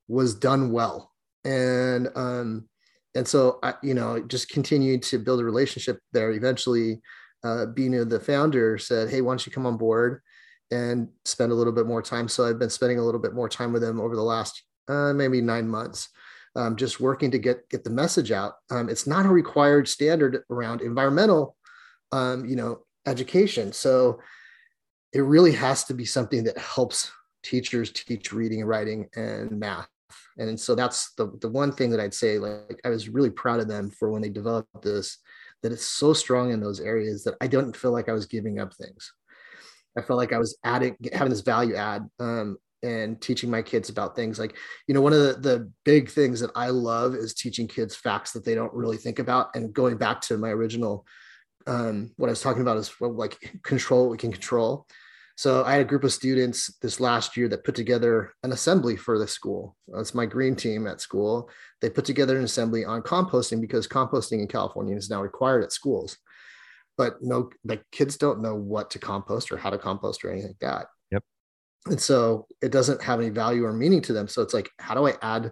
was 0.07 0.33
done 0.33 0.71
well. 0.71 1.11
And 1.45 2.09
um 2.15 2.67
and 3.13 3.27
so 3.27 3.59
i 3.61 3.75
you 3.83 3.93
know 3.93 4.19
just 4.23 4.49
continued 4.49 5.03
to 5.03 5.19
build 5.19 5.39
a 5.39 5.43
relationship 5.43 5.99
there 6.13 6.31
eventually 6.31 6.99
uh 7.43 7.67
Binu 7.75 8.09
the 8.09 8.19
founder 8.19 8.79
said 8.79 9.09
hey 9.09 9.21
why 9.21 9.33
don't 9.33 9.45
you 9.45 9.51
come 9.51 9.67
on 9.67 9.77
board 9.77 10.21
and 10.73 11.07
spend 11.23 11.51
a 11.51 11.55
little 11.55 11.73
bit 11.73 11.85
more 11.85 12.01
time. 12.01 12.27
So 12.27 12.45
I've 12.45 12.59
been 12.59 12.69
spending 12.69 12.99
a 12.99 13.05
little 13.05 13.21
bit 13.21 13.33
more 13.33 13.49
time 13.49 13.71
with 13.73 13.83
them 13.83 13.99
over 13.99 14.15
the 14.15 14.29
last 14.35 14.63
uh, 14.87 15.13
maybe 15.13 15.39
nine 15.41 15.67
months, 15.69 16.09
um, 16.55 16.75
just 16.75 16.99
working 16.99 17.31
to 17.31 17.37
get 17.37 17.69
get 17.69 17.83
the 17.83 17.89
message 18.01 18.31
out. 18.31 18.53
Um, 18.71 18.89
it's 18.89 19.07
not 19.07 19.25
a 19.25 19.29
required 19.29 19.87
standard 19.87 20.43
around 20.49 20.81
environmental, 20.81 21.55
um, 22.11 22.45
you 22.45 22.55
know, 22.55 22.85
education. 23.05 23.71
So 23.71 24.19
it 25.13 25.21
really 25.21 25.53
has 25.53 25.83
to 25.85 25.93
be 25.93 26.05
something 26.05 26.43
that 26.45 26.57
helps 26.57 27.11
teachers 27.43 27.91
teach 27.91 28.33
reading 28.33 28.61
and 28.61 28.69
writing 28.69 29.09
and 29.15 29.59
math. 29.59 29.87
And 30.37 30.59
so 30.59 30.73
that's 30.73 31.13
the, 31.13 31.31
the 31.41 31.49
one 31.49 31.71
thing 31.71 31.91
that 31.91 31.99
I'd 31.99 32.13
say, 32.13 32.39
like, 32.39 32.79
I 32.83 32.89
was 32.89 33.09
really 33.09 33.29
proud 33.29 33.59
of 33.59 33.67
them 33.67 33.91
for 33.91 34.09
when 34.09 34.21
they 34.21 34.29
developed 34.29 34.81
this, 34.81 35.19
that 35.61 35.71
it's 35.71 35.85
so 35.85 36.13
strong 36.13 36.51
in 36.51 36.59
those 36.59 36.79
areas 36.79 37.23
that 37.23 37.35
I 37.41 37.47
don't 37.47 37.77
feel 37.77 37.91
like 37.91 38.09
I 38.09 38.13
was 38.13 38.25
giving 38.25 38.59
up 38.59 38.73
things. 38.73 39.13
I 39.97 40.01
felt 40.01 40.17
like 40.17 40.33
I 40.33 40.39
was 40.39 40.57
adding, 40.63 40.95
having 41.13 41.29
this 41.29 41.41
value 41.41 41.75
add 41.75 42.07
um, 42.19 42.57
and 42.81 43.21
teaching 43.21 43.49
my 43.49 43.61
kids 43.61 43.89
about 43.89 44.15
things 44.15 44.39
like, 44.39 44.55
you 44.87 44.93
know, 44.93 45.01
one 45.01 45.13
of 45.13 45.19
the, 45.19 45.33
the 45.39 45.71
big 45.85 46.09
things 46.09 46.39
that 46.39 46.51
I 46.55 46.69
love 46.69 47.15
is 47.15 47.33
teaching 47.33 47.67
kids 47.67 47.95
facts 47.95 48.31
that 48.31 48.43
they 48.43 48.55
don't 48.55 48.73
really 48.73 48.97
think 48.97 49.19
about. 49.19 49.55
And 49.55 49.73
going 49.73 49.97
back 49.97 50.21
to 50.21 50.37
my 50.37 50.49
original, 50.49 51.05
um, 51.67 52.11
what 52.17 52.27
I 52.27 52.31
was 52.31 52.41
talking 52.41 52.61
about 52.61 52.77
is 52.77 52.91
like 52.99 53.59
control 53.63 54.09
we 54.09 54.17
can 54.17 54.31
control. 54.31 54.85
So 55.35 55.63
I 55.63 55.73
had 55.73 55.81
a 55.81 55.85
group 55.85 56.03
of 56.03 56.13
students 56.13 56.75
this 56.77 56.99
last 56.99 57.35
year 57.35 57.47
that 57.49 57.63
put 57.63 57.73
together 57.73 58.33
an 58.43 58.51
assembly 58.51 58.95
for 58.95 59.17
the 59.17 59.27
school. 59.27 59.75
That's 59.87 60.13
my 60.13 60.27
green 60.27 60.55
team 60.55 60.85
at 60.85 61.01
school. 61.01 61.49
They 61.81 61.89
put 61.89 62.05
together 62.05 62.37
an 62.37 62.43
assembly 62.43 62.85
on 62.85 63.01
composting 63.01 63.59
because 63.59 63.87
composting 63.87 64.41
in 64.41 64.47
California 64.47 64.95
is 64.95 65.09
now 65.09 65.23
required 65.23 65.63
at 65.63 65.71
schools. 65.71 66.17
But 66.97 67.21
no 67.21 67.49
like 67.63 67.83
kids 67.91 68.17
don't 68.17 68.41
know 68.41 68.55
what 68.55 68.91
to 68.91 68.99
compost 68.99 69.51
or 69.51 69.57
how 69.57 69.69
to 69.69 69.77
compost 69.77 70.23
or 70.23 70.31
anything 70.31 70.49
like 70.49 70.59
that. 70.59 70.87
Yep. 71.11 71.23
and 71.87 72.01
so 72.01 72.47
it 72.61 72.71
doesn't 72.71 73.01
have 73.01 73.19
any 73.19 73.29
value 73.29 73.65
or 73.65 73.73
meaning 73.73 74.01
to 74.03 74.13
them. 74.13 74.27
So 74.27 74.41
it's 74.41 74.53
like 74.53 74.69
how 74.79 74.95
do 74.95 75.07
i 75.07 75.13
add 75.21 75.51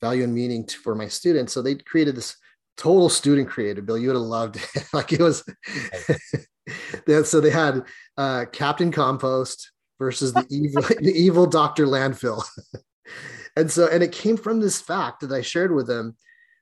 value 0.00 0.24
and 0.24 0.34
meaning 0.34 0.66
to, 0.66 0.76
for 0.78 0.94
my 0.94 1.08
students? 1.08 1.52
So 1.52 1.62
they 1.62 1.76
created 1.76 2.16
this 2.16 2.36
total 2.76 3.08
student 3.08 3.48
created 3.48 3.86
bill. 3.86 3.98
You 3.98 4.08
would 4.08 4.16
have 4.16 4.22
loved 4.22 4.56
it. 4.56 4.84
Like 4.92 5.12
it 5.12 5.20
was 5.20 5.44
so 7.28 7.40
they 7.40 7.50
had 7.50 7.84
uh, 8.16 8.44
captain 8.52 8.92
compost 8.92 9.72
versus 9.98 10.32
the 10.32 10.46
evil 10.50 10.82
the 11.00 11.12
evil 11.14 11.46
dr 11.46 11.84
landfill. 11.84 12.44
And 13.56 13.70
so 13.70 13.88
and 13.88 14.02
it 14.02 14.12
came 14.12 14.36
from 14.36 14.60
this 14.60 14.80
fact 14.80 15.20
that 15.20 15.32
i 15.32 15.42
shared 15.42 15.74
with 15.74 15.86
them 15.86 16.16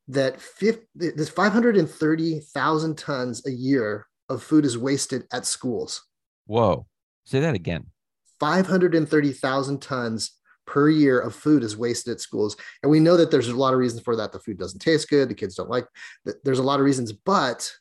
that 0.09 0.41
50, 0.41 0.87
this 0.95 1.29
530,000 1.29 2.99
tons 2.99 3.47
a 3.47 3.51
year 3.51 4.07
of 4.29 4.43
food 4.43 4.65
is 4.65 4.77
wasted 4.77 5.27
at 5.33 5.47
schools. 5.47 6.05
Whoa. 6.47 6.87
Say 7.25 7.41
that 7.41 7.55
again. 7.55 7.87
530,000 8.41 9.83
tons 9.83 10.33
per 10.67 10.89
year 10.89 11.19
of 11.19 11.35
food 11.35 11.65
is 11.65 11.77
wasted 11.77 12.13
at 12.13 12.21
schools. 12.21 12.57
And 12.83 12.91
we 12.91 13.01
know 13.01 13.17
that 13.17 13.31
there's 13.31 13.49
a 13.49 13.57
lot 13.57 13.73
of 13.73 13.81
reasons 13.81 14.03
for 14.03 14.17
that. 14.17 14.33
The 14.33 14.39
food 14.39 14.59
doesn't 14.59 14.81
taste 14.81 15.09
good, 15.09 15.29
the 15.29 15.35
kids 15.35 15.55
don't 15.55 15.71
like 15.71 15.87
there's 16.45 16.59
a 16.59 16.63
lot 16.63 16.79
of 16.79 16.85
reasons, 16.85 17.13
but 17.13 17.73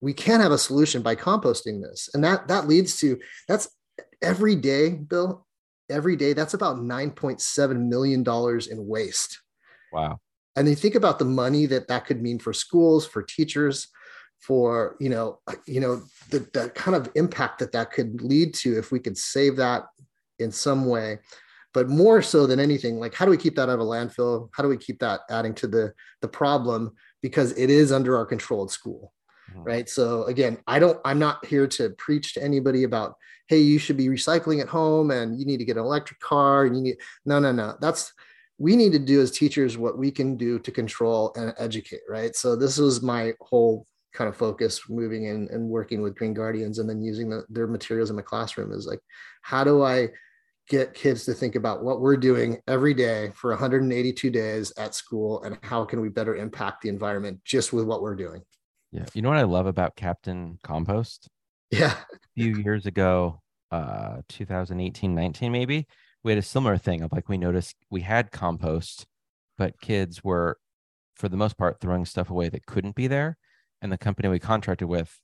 we 0.00 0.12
can 0.12 0.40
have 0.40 0.52
a 0.52 0.58
solution 0.58 1.00
by 1.00 1.16
composting 1.16 1.82
this. 1.82 2.10
And 2.12 2.22
that 2.22 2.48
that 2.48 2.68
leads 2.68 2.98
to 3.00 3.18
that's 3.48 3.68
every 4.20 4.56
day, 4.56 4.90
Bill, 4.90 5.46
every 5.88 6.16
day 6.16 6.32
that's 6.32 6.54
about 6.54 6.76
9.7 6.76 7.88
million 7.88 8.22
dollars 8.22 8.66
in 8.66 8.86
waste. 8.86 9.40
Wow. 9.92 10.20
And 10.54 10.68
you 10.68 10.74
think 10.74 10.94
about 10.94 11.18
the 11.18 11.24
money 11.24 11.66
that 11.66 11.88
that 11.88 12.04
could 12.04 12.20
mean 12.20 12.38
for 12.38 12.52
schools, 12.52 13.06
for 13.06 13.22
teachers, 13.22 13.88
for 14.42 14.96
you 15.00 15.08
know 15.08 15.38
you 15.66 15.80
know 15.80 16.02
the, 16.30 16.40
the 16.52 16.70
kind 16.74 16.96
of 16.96 17.10
impact 17.14 17.60
that 17.60 17.72
that 17.72 17.92
could 17.92 18.20
lead 18.20 18.52
to 18.54 18.76
if 18.76 18.92
we 18.92 19.00
could 19.00 19.16
save 19.16 19.56
that 19.56 19.84
in 20.38 20.50
some 20.50 20.86
way. 20.86 21.18
But 21.74 21.88
more 21.88 22.20
so 22.20 22.46
than 22.46 22.60
anything 22.60 22.98
like 22.98 23.14
how 23.14 23.24
do 23.24 23.30
we 23.30 23.36
keep 23.36 23.56
that 23.56 23.68
out 23.68 23.78
of 23.78 23.80
a 23.80 23.84
landfill? 23.84 24.50
How 24.52 24.62
do 24.62 24.68
we 24.68 24.76
keep 24.76 24.98
that 24.98 25.20
adding 25.30 25.54
to 25.54 25.66
the 25.66 25.94
the 26.20 26.28
problem? 26.28 26.92
Because 27.22 27.52
it 27.52 27.70
is 27.70 27.92
under 27.92 28.16
our 28.16 28.26
control 28.26 28.64
at 28.64 28.70
school 28.70 29.12
mm-hmm. 29.52 29.64
right? 29.64 29.88
So 29.88 30.24
again 30.24 30.58
i 30.66 30.78
don't 30.78 30.98
i'm 31.04 31.18
not 31.18 31.44
here 31.46 31.66
to 31.66 31.90
preach 31.90 32.34
to 32.34 32.42
anybody 32.42 32.84
about 32.84 33.14
hey 33.48 33.58
you 33.58 33.78
should 33.78 33.96
be 33.96 34.06
recycling 34.06 34.60
at 34.60 34.68
home 34.68 35.10
and 35.10 35.38
you 35.38 35.44
need 35.44 35.58
to 35.58 35.64
get 35.64 35.76
an 35.76 35.84
electric 35.84 36.20
car 36.20 36.64
and 36.64 36.76
you 36.76 36.82
need 36.82 36.96
no 37.24 37.38
no 37.38 37.52
no. 37.52 37.76
That's 37.80 38.12
we 38.58 38.76
need 38.76 38.92
to 38.92 38.98
do 38.98 39.20
as 39.20 39.30
teachers 39.30 39.76
what 39.76 39.98
we 39.98 40.10
can 40.10 40.36
do 40.36 40.58
to 40.60 40.70
control 40.70 41.32
and 41.36 41.52
educate 41.58 42.02
right? 42.08 42.34
So 42.36 42.56
this 42.56 42.78
was 42.78 43.02
my 43.02 43.34
whole 43.40 43.86
kind 44.12 44.28
of 44.28 44.36
focus 44.36 44.80
moving 44.88 45.24
in 45.24 45.48
and 45.50 45.68
working 45.68 46.02
with 46.02 46.16
green 46.16 46.34
guardians 46.34 46.78
and 46.78 46.88
then 46.88 47.02
using 47.02 47.30
the, 47.30 47.44
their 47.48 47.66
materials 47.66 48.10
in 48.10 48.16
the 48.16 48.22
classroom 48.22 48.72
is 48.72 48.86
like 48.86 49.00
how 49.42 49.64
do 49.64 49.82
i 49.82 50.08
get 50.68 50.94
kids 50.94 51.24
to 51.24 51.34
think 51.34 51.54
about 51.54 51.82
what 51.82 52.00
we're 52.00 52.16
doing 52.16 52.58
every 52.68 52.94
day 52.94 53.30
for 53.34 53.50
182 53.50 54.30
days 54.30 54.72
at 54.78 54.94
school 54.94 55.42
and 55.42 55.58
how 55.62 55.84
can 55.84 56.00
we 56.00 56.08
better 56.08 56.36
impact 56.36 56.82
the 56.82 56.88
environment 56.88 57.40
just 57.44 57.72
with 57.72 57.84
what 57.84 58.00
we're 58.00 58.14
doing? 58.14 58.42
Yeah. 58.90 59.04
You 59.14 59.22
know 59.22 59.28
what 59.28 59.38
i 59.38 59.42
love 59.42 59.66
about 59.66 59.96
captain 59.96 60.58
compost? 60.62 61.28
Yeah. 61.70 61.94
A 62.12 62.18
few 62.34 62.56
years 62.56 62.86
ago 62.86 63.40
uh 63.70 64.18
2018 64.28 65.14
19 65.14 65.50
maybe 65.50 65.86
we 66.22 66.30
had 66.30 66.38
a 66.38 66.42
similar 66.42 66.76
thing 66.76 67.02
of 67.02 67.10
like 67.10 67.28
we 67.28 67.38
noticed 67.38 67.74
we 67.90 68.02
had 68.02 68.30
compost 68.30 69.06
but 69.56 69.80
kids 69.80 70.22
were 70.22 70.58
for 71.16 71.28
the 71.28 71.36
most 71.38 71.56
part 71.56 71.80
throwing 71.80 72.04
stuff 72.04 72.30
away 72.30 72.50
that 72.50 72.66
couldn't 72.66 72.94
be 72.94 73.06
there 73.06 73.38
and 73.82 73.92
the 73.92 73.98
company 73.98 74.28
we 74.28 74.38
contracted 74.38 74.88
with 74.88 75.20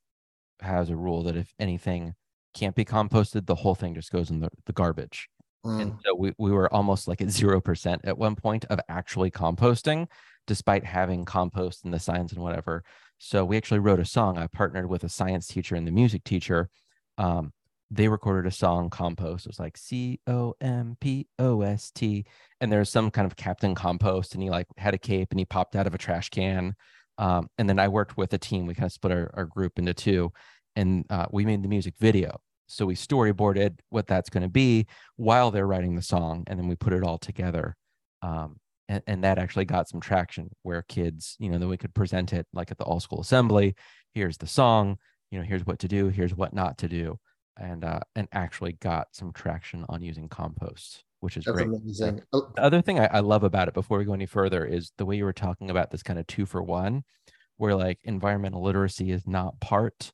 has 0.60 0.90
a 0.90 0.96
rule 0.96 1.22
that 1.22 1.36
if 1.36 1.54
anything 1.58 2.14
can't 2.54 2.74
be 2.74 2.84
composted, 2.84 3.46
the 3.46 3.54
whole 3.54 3.76
thing 3.76 3.94
just 3.94 4.12
goes 4.12 4.30
in 4.30 4.40
the, 4.40 4.50
the 4.66 4.72
garbage. 4.72 5.28
Mm. 5.64 5.80
And 5.80 5.92
so 6.04 6.14
we, 6.14 6.32
we 6.38 6.50
were 6.50 6.72
almost 6.72 7.08
like 7.08 7.20
at 7.20 7.28
0% 7.28 8.00
at 8.04 8.18
one 8.18 8.34
point 8.34 8.64
of 8.66 8.80
actually 8.88 9.30
composting, 9.30 10.08
despite 10.46 10.84
having 10.84 11.24
compost 11.24 11.84
and 11.84 11.94
the 11.94 12.00
signs 12.00 12.32
and 12.32 12.42
whatever. 12.42 12.82
So 13.18 13.44
we 13.44 13.56
actually 13.56 13.80
wrote 13.80 14.00
a 14.00 14.04
song. 14.04 14.36
I 14.36 14.48
partnered 14.48 14.88
with 14.88 15.04
a 15.04 15.08
science 15.08 15.46
teacher 15.46 15.76
and 15.76 15.86
the 15.86 15.92
music 15.92 16.24
teacher. 16.24 16.68
Um, 17.16 17.52
they 17.90 18.08
recorded 18.08 18.46
a 18.46 18.54
song, 18.54 18.90
Compost. 18.90 19.46
It 19.46 19.50
was 19.50 19.58
like 19.58 19.76
C 19.76 20.20
O 20.26 20.54
M 20.60 20.96
P 21.00 21.26
O 21.38 21.62
S 21.62 21.90
T. 21.90 22.26
And 22.60 22.70
there's 22.70 22.90
some 22.90 23.10
kind 23.10 23.26
of 23.26 23.34
Captain 23.34 23.74
Compost, 23.74 24.34
and 24.34 24.42
he 24.42 24.50
like 24.50 24.66
had 24.76 24.92
a 24.92 24.98
cape 24.98 25.28
and 25.30 25.40
he 25.40 25.46
popped 25.46 25.74
out 25.74 25.86
of 25.86 25.94
a 25.94 25.98
trash 25.98 26.28
can. 26.28 26.74
Um, 27.18 27.50
and 27.58 27.68
then 27.68 27.78
I 27.78 27.88
worked 27.88 28.16
with 28.16 28.32
a 28.32 28.38
team. 28.38 28.66
We 28.66 28.74
kind 28.74 28.86
of 28.86 28.92
split 28.92 29.12
our, 29.12 29.30
our 29.34 29.44
group 29.44 29.78
into 29.78 29.92
two, 29.92 30.32
and 30.76 31.04
uh, 31.10 31.26
we 31.30 31.44
made 31.44 31.62
the 31.62 31.68
music 31.68 31.94
video. 31.98 32.40
So 32.68 32.86
we 32.86 32.94
storyboarded 32.94 33.78
what 33.90 34.06
that's 34.06 34.30
going 34.30 34.42
to 34.42 34.48
be 34.48 34.86
while 35.16 35.50
they're 35.50 35.66
writing 35.66 35.96
the 35.96 36.02
song, 36.02 36.44
and 36.46 36.58
then 36.58 36.68
we 36.68 36.76
put 36.76 36.92
it 36.92 37.02
all 37.02 37.18
together. 37.18 37.76
Um, 38.22 38.60
and, 38.88 39.02
and 39.06 39.24
that 39.24 39.38
actually 39.38 39.64
got 39.64 39.88
some 39.88 40.00
traction 40.00 40.50
where 40.62 40.82
kids, 40.82 41.36
you 41.38 41.50
know, 41.50 41.58
then 41.58 41.68
we 41.68 41.76
could 41.76 41.94
present 41.94 42.32
it 42.32 42.46
like 42.52 42.70
at 42.70 42.78
the 42.78 42.84
all 42.84 43.00
school 43.00 43.20
assembly. 43.20 43.74
Here's 44.14 44.38
the 44.38 44.46
song. 44.46 44.98
You 45.30 45.38
know, 45.38 45.44
here's 45.44 45.66
what 45.66 45.78
to 45.80 45.88
do. 45.88 46.08
Here's 46.08 46.34
what 46.34 46.54
not 46.54 46.78
to 46.78 46.88
do, 46.88 47.18
and 47.58 47.84
uh, 47.84 48.00
and 48.14 48.28
actually 48.32 48.72
got 48.72 49.08
some 49.12 49.32
traction 49.32 49.84
on 49.88 50.02
using 50.02 50.28
compost 50.28 51.04
which 51.20 51.36
is 51.36 51.44
That's 51.44 51.56
great. 51.56 51.68
Amazing. 51.68 52.22
Oh, 52.32 52.50
the 52.54 52.62
other 52.62 52.82
thing 52.82 52.98
I, 52.98 53.06
I 53.06 53.20
love 53.20 53.42
about 53.42 53.68
it 53.68 53.74
before 53.74 53.98
we 53.98 54.04
go 54.04 54.12
any 54.12 54.26
further 54.26 54.64
is 54.64 54.92
the 54.98 55.06
way 55.06 55.16
you 55.16 55.24
were 55.24 55.32
talking 55.32 55.70
about 55.70 55.90
this 55.90 56.02
kind 56.02 56.18
of 56.18 56.26
two 56.26 56.46
for 56.46 56.62
one, 56.62 57.02
where 57.56 57.74
like 57.74 57.98
environmental 58.04 58.62
literacy 58.62 59.10
is 59.10 59.26
not 59.26 59.60
part 59.60 60.12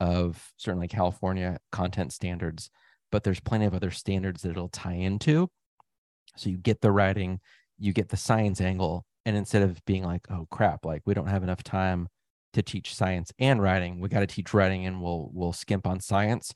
of 0.00 0.52
certainly 0.56 0.88
California 0.88 1.58
content 1.72 2.12
standards, 2.12 2.70
but 3.10 3.24
there's 3.24 3.40
plenty 3.40 3.66
of 3.66 3.74
other 3.74 3.90
standards 3.90 4.42
that 4.42 4.50
it'll 4.50 4.68
tie 4.68 4.94
into. 4.94 5.48
So 6.36 6.50
you 6.50 6.58
get 6.58 6.80
the 6.80 6.92
writing, 6.92 7.40
you 7.78 7.92
get 7.92 8.08
the 8.08 8.16
science 8.16 8.60
angle, 8.60 9.04
and 9.24 9.36
instead 9.36 9.62
of 9.62 9.84
being 9.84 10.04
like, 10.04 10.26
oh 10.30 10.46
crap, 10.50 10.84
like 10.84 11.02
we 11.04 11.14
don't 11.14 11.28
have 11.28 11.42
enough 11.42 11.62
time 11.62 12.08
to 12.52 12.62
teach 12.62 12.94
science 12.94 13.32
and 13.38 13.60
writing, 13.60 14.00
we 14.00 14.08
got 14.08 14.20
to 14.20 14.26
teach 14.26 14.54
writing 14.54 14.86
and 14.86 15.02
we'll 15.02 15.30
we'll 15.32 15.52
skimp 15.52 15.86
on 15.86 16.00
science 16.00 16.52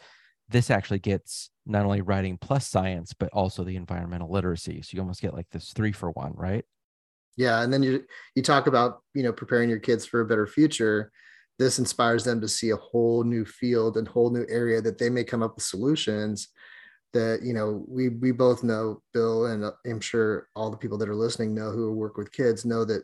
this 0.50 0.71
actually 0.71 0.99
gets 0.99 1.50
not 1.66 1.85
only 1.85 2.00
writing 2.00 2.37
plus 2.38 2.66
science 2.66 3.14
but 3.19 3.30
also 3.33 3.64
the 3.64 3.76
environmental 3.76 4.30
literacy. 4.30 4.83
So 4.83 4.90
you 4.92 5.00
almost 5.00 5.23
get 5.23 5.35
like 5.35 5.49
this 5.50 5.73
three 5.73 5.92
for 5.92 6.11
one 6.11 6.33
right? 6.35 6.64
Yeah 7.37 7.62
and 7.62 7.73
then 7.73 7.83
you 7.83 8.04
you 8.35 8.42
talk 8.42 8.66
about 8.66 9.02
you 9.14 9.23
know 9.23 9.33
preparing 9.33 9.71
your 9.71 9.78
kids 9.78 10.04
for 10.04 10.21
a 10.21 10.26
better 10.26 10.47
future. 10.47 11.11
This 11.59 11.78
inspires 11.78 12.25
them 12.25 12.40
to 12.40 12.49
see 12.49 12.71
a 12.71 12.76
whole 12.76 13.23
new 13.23 13.45
field 13.45 13.97
and 13.97 14.09
whole 14.09 14.30
new 14.30 14.47
area 14.49 14.80
that 14.80 14.99
they 14.99 15.11
may 15.11 15.25
come 15.25 15.42
up 15.42 15.57
with 15.57 15.64
solutions 15.64 16.49
that 17.12 17.40
you 17.42 17.52
know 17.52 17.85
we 17.88 18.09
we 18.09 18.30
both 18.30 18.62
know 18.62 19.02
bill 19.12 19.47
and 19.47 19.64
uh, 19.64 19.73
i'm 19.87 20.00
sure 20.00 20.49
all 20.54 20.71
the 20.71 20.76
people 20.76 20.97
that 20.97 21.09
are 21.09 21.14
listening 21.14 21.54
know 21.54 21.71
who 21.71 21.92
work 21.92 22.16
with 22.16 22.30
kids 22.33 22.64
know 22.64 22.85
that 22.85 23.02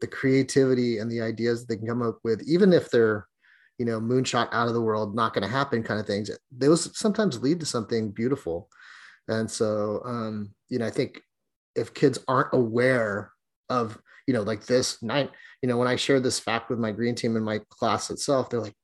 the 0.00 0.06
creativity 0.06 0.98
and 0.98 1.10
the 1.10 1.20
ideas 1.20 1.60
that 1.60 1.68
they 1.68 1.76
can 1.78 1.86
come 1.86 2.02
up 2.02 2.18
with 2.24 2.42
even 2.46 2.72
if 2.72 2.90
they're 2.90 3.26
you 3.78 3.86
know, 3.86 4.00
moonshot 4.00 4.48
out 4.52 4.68
of 4.68 4.74
the 4.74 4.80
world, 4.80 5.14
not 5.14 5.34
going 5.34 5.42
to 5.42 5.48
happen 5.48 5.82
kind 5.82 6.00
of 6.00 6.06
things. 6.06 6.30
Those 6.50 6.96
sometimes 6.98 7.42
lead 7.42 7.60
to 7.60 7.66
something 7.66 8.10
beautiful. 8.10 8.68
And 9.28 9.50
so, 9.50 10.02
um, 10.04 10.52
you 10.68 10.78
know, 10.78 10.86
I 10.86 10.90
think 10.90 11.20
if 11.74 11.94
kids 11.94 12.18
aren't 12.28 12.52
aware 12.52 13.32
of, 13.68 13.98
you 14.26 14.34
know, 14.34 14.42
like 14.42 14.66
this 14.66 15.02
night, 15.02 15.30
you 15.62 15.68
know, 15.68 15.76
when 15.76 15.88
I 15.88 15.96
shared 15.96 16.22
this 16.22 16.38
fact 16.38 16.70
with 16.70 16.78
my 16.78 16.92
green 16.92 17.14
team 17.14 17.36
in 17.36 17.42
my 17.42 17.60
class 17.70 18.10
itself, 18.10 18.50
they're 18.50 18.60
like, 18.60 18.76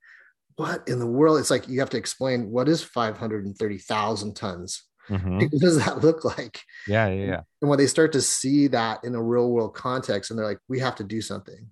what 0.57 0.89
in 0.89 0.99
the 0.99 1.07
world? 1.07 1.39
It's 1.39 1.51
like 1.51 1.69
you 1.69 1.79
have 1.81 1.91
to 1.91 1.97
explain 1.97 2.51
what 2.51 2.69
is 2.69 2.83
530,000 2.83 4.35
tons. 4.35 4.85
Mm-hmm. 5.09 5.39
What 5.39 5.51
does 5.53 5.85
that 5.85 6.03
look 6.03 6.25
like? 6.25 6.61
Yeah, 6.87 7.09
yeah, 7.09 7.25
yeah. 7.25 7.41
And 7.63 7.71
when 7.71 7.79
they 7.79 7.87
start 7.87 8.13
to 8.13 8.21
see 8.21 8.67
that 8.69 9.05
in 9.05 9.15
a 9.15 9.23
real 9.23 9.51
world 9.51 9.75
context, 9.75 10.31
and 10.31 10.39
they're 10.39 10.47
like, 10.47 10.59
we 10.69 10.81
have 10.81 10.97
to 10.97 11.05
do 11.05 11.23
something. 11.23 11.71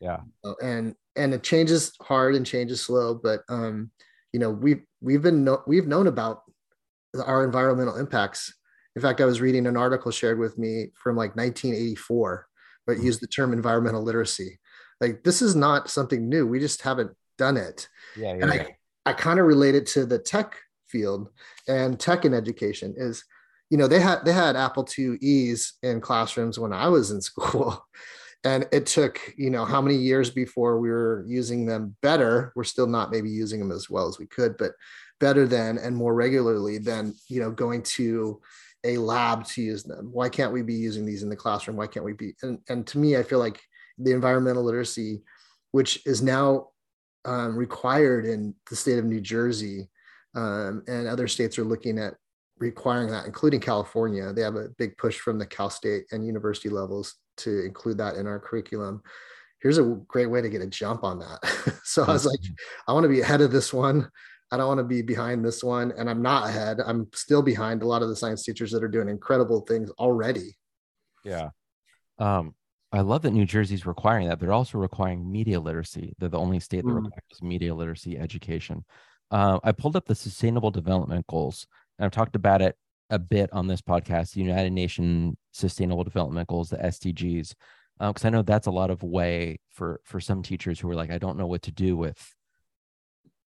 Yeah. 0.00 0.20
And 0.62 0.94
and 1.16 1.34
it 1.34 1.42
changes 1.42 1.92
hard 2.00 2.34
and 2.34 2.46
changes 2.46 2.80
slow 2.80 3.14
but 3.14 3.40
um 3.48 3.90
you 4.32 4.40
know 4.40 4.50
we've 4.50 4.82
we've 5.00 5.22
been 5.22 5.44
no, 5.44 5.62
we've 5.66 5.86
known 5.86 6.06
about 6.06 6.42
our 7.24 7.44
environmental 7.44 7.96
impacts. 7.96 8.54
In 8.96 9.02
fact 9.02 9.20
i 9.20 9.24
was 9.24 9.40
reading 9.40 9.66
an 9.66 9.76
article 9.76 10.10
shared 10.10 10.38
with 10.38 10.58
me 10.58 10.90
from 10.94 11.16
like 11.16 11.36
1984 11.36 12.46
but 12.86 12.96
mm-hmm. 12.96 13.06
used 13.06 13.20
the 13.20 13.26
term 13.26 13.52
environmental 13.52 14.02
literacy. 14.02 14.58
Like 15.00 15.22
this 15.22 15.42
is 15.42 15.54
not 15.54 15.90
something 15.90 16.28
new. 16.28 16.46
We 16.46 16.60
just 16.60 16.82
haven't 16.82 17.12
done 17.38 17.56
it. 17.56 17.88
Yeah, 18.16 18.34
yeah 18.34 18.42
and 18.42 18.52
i 18.52 18.76
i 19.06 19.12
kind 19.12 19.40
of 19.40 19.46
relate 19.46 19.74
it 19.74 19.86
to 19.86 20.04
the 20.06 20.18
tech 20.18 20.56
field 20.88 21.28
and 21.68 21.98
tech 21.98 22.24
in 22.24 22.34
education 22.34 22.94
is 22.96 23.24
you 23.70 23.78
know 23.78 23.86
they 23.86 24.00
had 24.00 24.24
they 24.24 24.32
had 24.32 24.56
apple 24.56 24.84
IIe's 24.84 25.74
in 25.82 26.00
classrooms 26.00 26.58
when 26.58 26.72
i 26.72 26.88
was 26.88 27.10
in 27.10 27.20
school 27.30 27.86
and 28.44 28.66
it 28.72 28.86
took 28.86 29.20
you 29.36 29.50
know 29.50 29.64
how 29.64 29.80
many 29.80 29.96
years 29.96 30.30
before 30.30 30.78
we 30.78 30.90
were 30.90 31.24
using 31.26 31.66
them 31.66 31.96
better? 32.02 32.52
We're 32.56 32.64
still 32.64 32.86
not 32.86 33.10
maybe 33.10 33.30
using 33.30 33.60
them 33.60 33.72
as 33.72 33.88
well 33.90 34.08
as 34.08 34.18
we 34.18 34.26
could 34.26 34.56
but 34.56 34.72
better 35.18 35.46
than 35.46 35.76
and 35.78 35.94
more 35.94 36.14
regularly 36.14 36.78
than 36.78 37.14
you 37.28 37.40
know 37.40 37.50
going 37.50 37.82
to 37.82 38.40
a 38.84 38.96
lab 38.96 39.44
to 39.44 39.62
use 39.62 39.82
them. 39.82 40.08
Why 40.12 40.28
can't 40.28 40.52
we 40.52 40.62
be 40.62 40.74
using 40.74 41.04
these 41.04 41.22
in 41.22 41.28
the 41.28 41.36
classroom? 41.36 41.76
Why 41.76 41.86
can't 41.86 42.04
we 42.04 42.14
be? 42.14 42.34
And, 42.42 42.58
and 42.68 42.86
to 42.88 42.98
me 42.98 43.16
i 43.16 43.22
feel 43.22 43.38
like 43.38 43.60
the 43.98 44.12
environmental 44.12 44.64
literacy 44.64 45.22
which 45.72 46.04
is 46.06 46.22
now 46.22 46.68
um, 47.24 47.56
required 47.56 48.24
in 48.26 48.54
the 48.68 48.76
state 48.76 48.98
of 48.98 49.04
New 49.04 49.20
Jersey, 49.20 49.88
um, 50.34 50.82
and 50.86 51.06
other 51.06 51.28
states 51.28 51.58
are 51.58 51.64
looking 51.64 51.98
at 51.98 52.14
requiring 52.58 53.10
that, 53.10 53.26
including 53.26 53.60
California. 53.60 54.32
They 54.32 54.42
have 54.42 54.56
a 54.56 54.68
big 54.78 54.96
push 54.96 55.18
from 55.18 55.38
the 55.38 55.46
Cal 55.46 55.70
State 55.70 56.04
and 56.12 56.26
university 56.26 56.68
levels 56.68 57.16
to 57.40 57.64
include 57.64 57.98
that 57.98 58.16
in 58.16 58.26
our 58.26 58.38
curriculum. 58.38 59.02
Here's 59.60 59.78
a 59.78 59.98
great 60.08 60.30
way 60.30 60.40
to 60.40 60.48
get 60.48 60.62
a 60.62 60.66
jump 60.66 61.04
on 61.04 61.18
that. 61.18 61.80
so 61.84 62.02
I 62.04 62.12
was 62.12 62.24
like, 62.24 62.40
I 62.88 62.92
want 62.92 63.04
to 63.04 63.08
be 63.08 63.20
ahead 63.20 63.40
of 63.40 63.52
this 63.52 63.72
one. 63.72 64.10
I 64.52 64.56
don't 64.56 64.66
want 64.66 64.78
to 64.78 64.84
be 64.84 65.02
behind 65.02 65.44
this 65.44 65.62
one. 65.62 65.92
And 65.96 66.08
I'm 66.08 66.22
not 66.22 66.48
ahead. 66.48 66.78
I'm 66.84 67.08
still 67.14 67.42
behind 67.42 67.82
a 67.82 67.86
lot 67.86 68.02
of 68.02 68.08
the 68.08 68.16
science 68.16 68.42
teachers 68.42 68.72
that 68.72 68.82
are 68.82 68.88
doing 68.88 69.08
incredible 69.08 69.60
things 69.60 69.90
already. 69.98 70.56
Yeah. 71.24 71.50
Um, 72.18 72.54
I 72.92 73.00
love 73.02 73.22
that 73.22 73.30
New 73.30 73.44
Jersey's 73.44 73.86
requiring 73.86 74.28
that. 74.28 74.40
They're 74.40 74.52
also 74.52 74.78
requiring 74.78 75.30
media 75.30 75.60
literacy. 75.60 76.14
They're 76.18 76.28
the 76.28 76.38
only 76.38 76.58
state 76.58 76.84
that 76.84 76.90
mm. 76.90 77.04
requires 77.04 77.42
media 77.42 77.74
literacy 77.74 78.18
education. 78.18 78.84
Uh, 79.30 79.60
I 79.62 79.72
pulled 79.72 79.94
up 79.94 80.06
the 80.06 80.14
Sustainable 80.14 80.72
Development 80.72 81.24
Goals, 81.28 81.66
and 81.98 82.04
I've 82.04 82.10
talked 82.10 82.34
about 82.34 82.62
it 82.62 82.76
a 83.10 83.18
bit 83.18 83.52
on 83.52 83.68
this 83.68 83.80
podcast. 83.80 84.32
The 84.32 84.40
United 84.40 84.72
Nations 84.72 85.36
Sustainable 85.52 86.04
Development 86.04 86.46
Goals, 86.48 86.70
the 86.70 86.76
SDGs, 86.78 87.54
because 87.98 88.24
uh, 88.24 88.28
I 88.28 88.30
know 88.30 88.42
that's 88.42 88.66
a 88.66 88.72
lot 88.72 88.90
of 88.90 89.02
way 89.02 89.60
for 89.70 90.00
for 90.04 90.20
some 90.20 90.42
teachers 90.42 90.80
who 90.80 90.90
are 90.90 90.94
like, 90.94 91.10
I 91.10 91.18
don't 91.18 91.38
know 91.38 91.46
what 91.46 91.62
to 91.62 91.72
do 91.72 91.96
with 91.96 92.34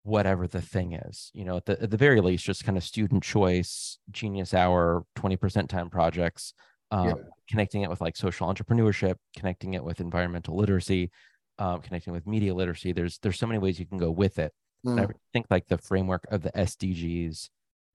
whatever 0.02 0.46
the 0.46 0.62
thing 0.62 0.94
is. 0.94 1.30
You 1.34 1.44
know, 1.44 1.56
at 1.56 1.66
the 1.66 1.82
at 1.82 1.90
the 1.90 1.96
very 1.96 2.20
least, 2.20 2.44
just 2.44 2.64
kind 2.64 2.78
of 2.78 2.84
student 2.84 3.22
choice, 3.22 3.98
genius 4.10 4.54
hour, 4.54 5.04
twenty 5.14 5.36
percent 5.36 5.70
time 5.70 5.90
projects 5.90 6.54
um, 6.90 7.08
yeah. 7.08 7.14
connecting 7.48 7.82
it 7.82 7.90
with 7.90 8.00
like 8.00 8.16
social 8.16 8.52
entrepreneurship, 8.52 9.16
connecting 9.36 9.74
it 9.74 9.84
with 9.84 10.00
environmental 10.00 10.56
literacy, 10.56 11.10
um, 11.58 11.80
connecting 11.80 12.12
with 12.12 12.26
media 12.26 12.54
literacy. 12.54 12.92
There's 12.92 13.18
there's 13.18 13.38
so 13.38 13.46
many 13.46 13.58
ways 13.58 13.78
you 13.78 13.86
can 13.86 13.98
go 13.98 14.10
with 14.10 14.38
it. 14.38 14.52
Mm. 14.84 15.00
I 15.00 15.12
think 15.32 15.46
like 15.50 15.68
the 15.68 15.78
framework 15.78 16.26
of 16.30 16.42
the 16.42 16.50
SDGs 16.52 17.50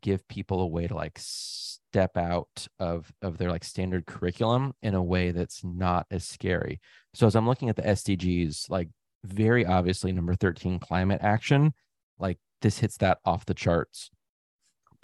give 0.06 0.28
people 0.28 0.62
a 0.62 0.68
way 0.68 0.88
to 0.88 0.96
like 0.96 1.18
step 1.18 2.16
out 2.16 2.68
of 2.80 3.12
of 3.22 3.38
their 3.38 3.50
like 3.50 3.64
standard 3.64 4.06
curriculum 4.06 4.74
in 4.82 4.96
a 4.96 5.04
way 5.04 5.32
that's 5.32 5.64
not 5.64 6.06
as 6.12 6.24
scary. 6.24 6.80
So 7.14 7.28
as 7.28 7.36
I'm 7.36 7.48
looking 7.48 7.70
at 7.70 7.76
the 7.76 7.82
SDGs, 7.82 8.70
like 8.70 8.90
very 9.26 9.66
obviously 9.66 10.12
number 10.12 10.36
13 10.36 10.80
climate 10.80 11.22
action, 11.22 11.74
like 12.20 12.38
this 12.62 12.80
hits 12.80 12.98
that 12.98 13.18
off 13.26 13.46
the 13.46 13.54
charts 13.54 14.12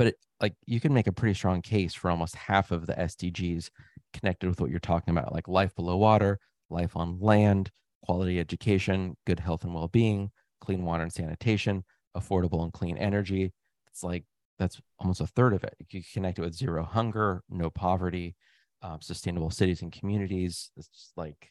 but 0.01 0.07
it, 0.07 0.15
like 0.41 0.55
you 0.65 0.79
can 0.79 0.95
make 0.95 1.05
a 1.05 1.11
pretty 1.11 1.35
strong 1.35 1.61
case 1.61 1.93
for 1.93 2.09
almost 2.09 2.35
half 2.35 2.71
of 2.71 2.87
the 2.87 2.93
SDGs 2.93 3.69
connected 4.13 4.49
with 4.49 4.59
what 4.59 4.71
you're 4.71 4.79
talking 4.79 5.15
about, 5.15 5.31
like 5.31 5.47
life 5.47 5.75
below 5.75 5.95
water, 5.95 6.39
life 6.71 6.95
on 6.95 7.19
land, 7.19 7.69
quality 8.03 8.39
education, 8.39 9.15
good 9.27 9.39
health 9.39 9.63
and 9.63 9.75
well-being, 9.75 10.31
clean 10.59 10.83
water 10.85 11.03
and 11.03 11.13
sanitation, 11.13 11.83
affordable 12.17 12.63
and 12.63 12.73
clean 12.73 12.97
energy. 12.97 13.53
It's 13.91 14.03
like 14.03 14.23
that's 14.61 14.79
almost 14.99 15.21
a 15.21 15.25
third 15.27 15.53
of 15.53 15.63
it. 15.63 15.75
You 15.89 16.03
connect 16.13 16.37
it 16.37 16.43
with 16.43 16.53
zero 16.53 16.83
hunger, 16.83 17.43
no 17.49 17.71
poverty, 17.71 18.35
um, 18.83 19.01
sustainable 19.01 19.49
cities 19.49 19.81
and 19.81 19.91
communities. 19.91 20.69
It's 20.77 20.87
just 20.87 21.13
like 21.17 21.49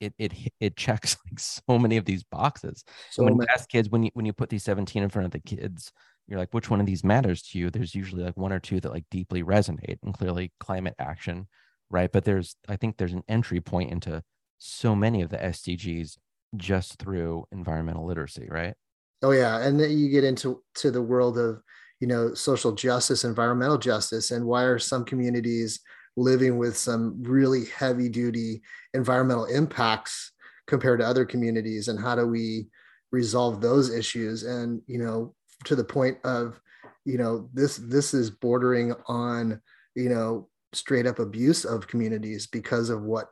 it 0.00 0.12
it 0.18 0.32
it 0.60 0.76
checks 0.76 1.16
like 1.24 1.40
so 1.40 1.78
many 1.78 1.96
of 1.96 2.04
these 2.04 2.24
boxes. 2.24 2.84
So 3.10 3.24
when 3.24 3.36
you 3.36 3.46
ask 3.48 3.70
kids, 3.70 3.88
when 3.88 4.02
you 4.02 4.10
when 4.12 4.26
you 4.26 4.34
put 4.34 4.50
these 4.50 4.64
17 4.64 5.02
in 5.02 5.08
front 5.08 5.24
of 5.24 5.32
the 5.32 5.40
kids, 5.40 5.92
you're 6.28 6.38
like, 6.38 6.52
which 6.52 6.68
one 6.68 6.78
of 6.78 6.84
these 6.84 7.02
matters 7.02 7.40
to 7.42 7.58
you? 7.58 7.70
There's 7.70 7.94
usually 7.94 8.22
like 8.22 8.36
one 8.36 8.52
or 8.52 8.60
two 8.60 8.80
that 8.80 8.92
like 8.92 9.06
deeply 9.10 9.42
resonate, 9.42 9.98
and 10.02 10.12
clearly 10.12 10.52
climate 10.60 10.94
action, 10.98 11.48
right? 11.88 12.12
But 12.12 12.24
there's, 12.24 12.56
I 12.68 12.76
think 12.76 12.98
there's 12.98 13.14
an 13.14 13.24
entry 13.28 13.62
point 13.62 13.90
into 13.90 14.22
so 14.58 14.94
many 14.94 15.22
of 15.22 15.30
the 15.30 15.38
SDGs 15.38 16.18
just 16.56 16.98
through 16.98 17.46
environmental 17.50 18.04
literacy, 18.04 18.46
right? 18.50 18.74
Oh 19.22 19.30
yeah, 19.30 19.62
and 19.62 19.80
then 19.80 19.96
you 19.96 20.10
get 20.10 20.24
into 20.24 20.62
to 20.74 20.90
the 20.90 21.00
world 21.00 21.38
of 21.38 21.62
you 22.02 22.08
know 22.08 22.34
social 22.34 22.72
justice, 22.72 23.22
environmental 23.22 23.78
justice, 23.78 24.32
and 24.32 24.44
why 24.44 24.64
are 24.64 24.78
some 24.80 25.04
communities 25.04 25.78
living 26.16 26.58
with 26.58 26.76
some 26.76 27.22
really 27.22 27.66
heavy 27.66 28.08
duty 28.08 28.60
environmental 28.92 29.44
impacts 29.44 30.32
compared 30.66 30.98
to 30.98 31.06
other 31.06 31.24
communities, 31.24 31.86
and 31.86 32.00
how 32.00 32.16
do 32.16 32.26
we 32.26 32.66
resolve 33.12 33.60
those 33.60 33.94
issues? 33.94 34.42
And 34.42 34.82
you 34.88 34.98
know, 34.98 35.32
to 35.66 35.76
the 35.76 35.84
point 35.84 36.18
of 36.24 36.60
you 37.04 37.18
know 37.18 37.48
this 37.54 37.76
this 37.76 38.14
is 38.14 38.30
bordering 38.30 38.94
on 39.06 39.62
you 39.94 40.08
know 40.08 40.48
straight 40.72 41.06
up 41.06 41.20
abuse 41.20 41.64
of 41.64 41.86
communities 41.86 42.48
because 42.48 42.90
of 42.90 43.02
what 43.02 43.28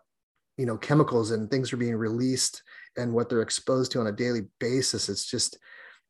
you 0.59 0.67
know 0.67 0.77
chemicals 0.77 1.33
and 1.33 1.51
things 1.51 1.73
are 1.73 1.77
being 1.77 1.97
released 1.97 2.63
and 2.97 3.13
what 3.13 3.29
they're 3.29 3.43
exposed 3.43 3.91
to 3.91 3.99
on 3.99 4.07
a 4.09 4.13
daily 4.13 4.43
basis 4.59 5.09
it's 5.09 5.25
just 5.25 5.57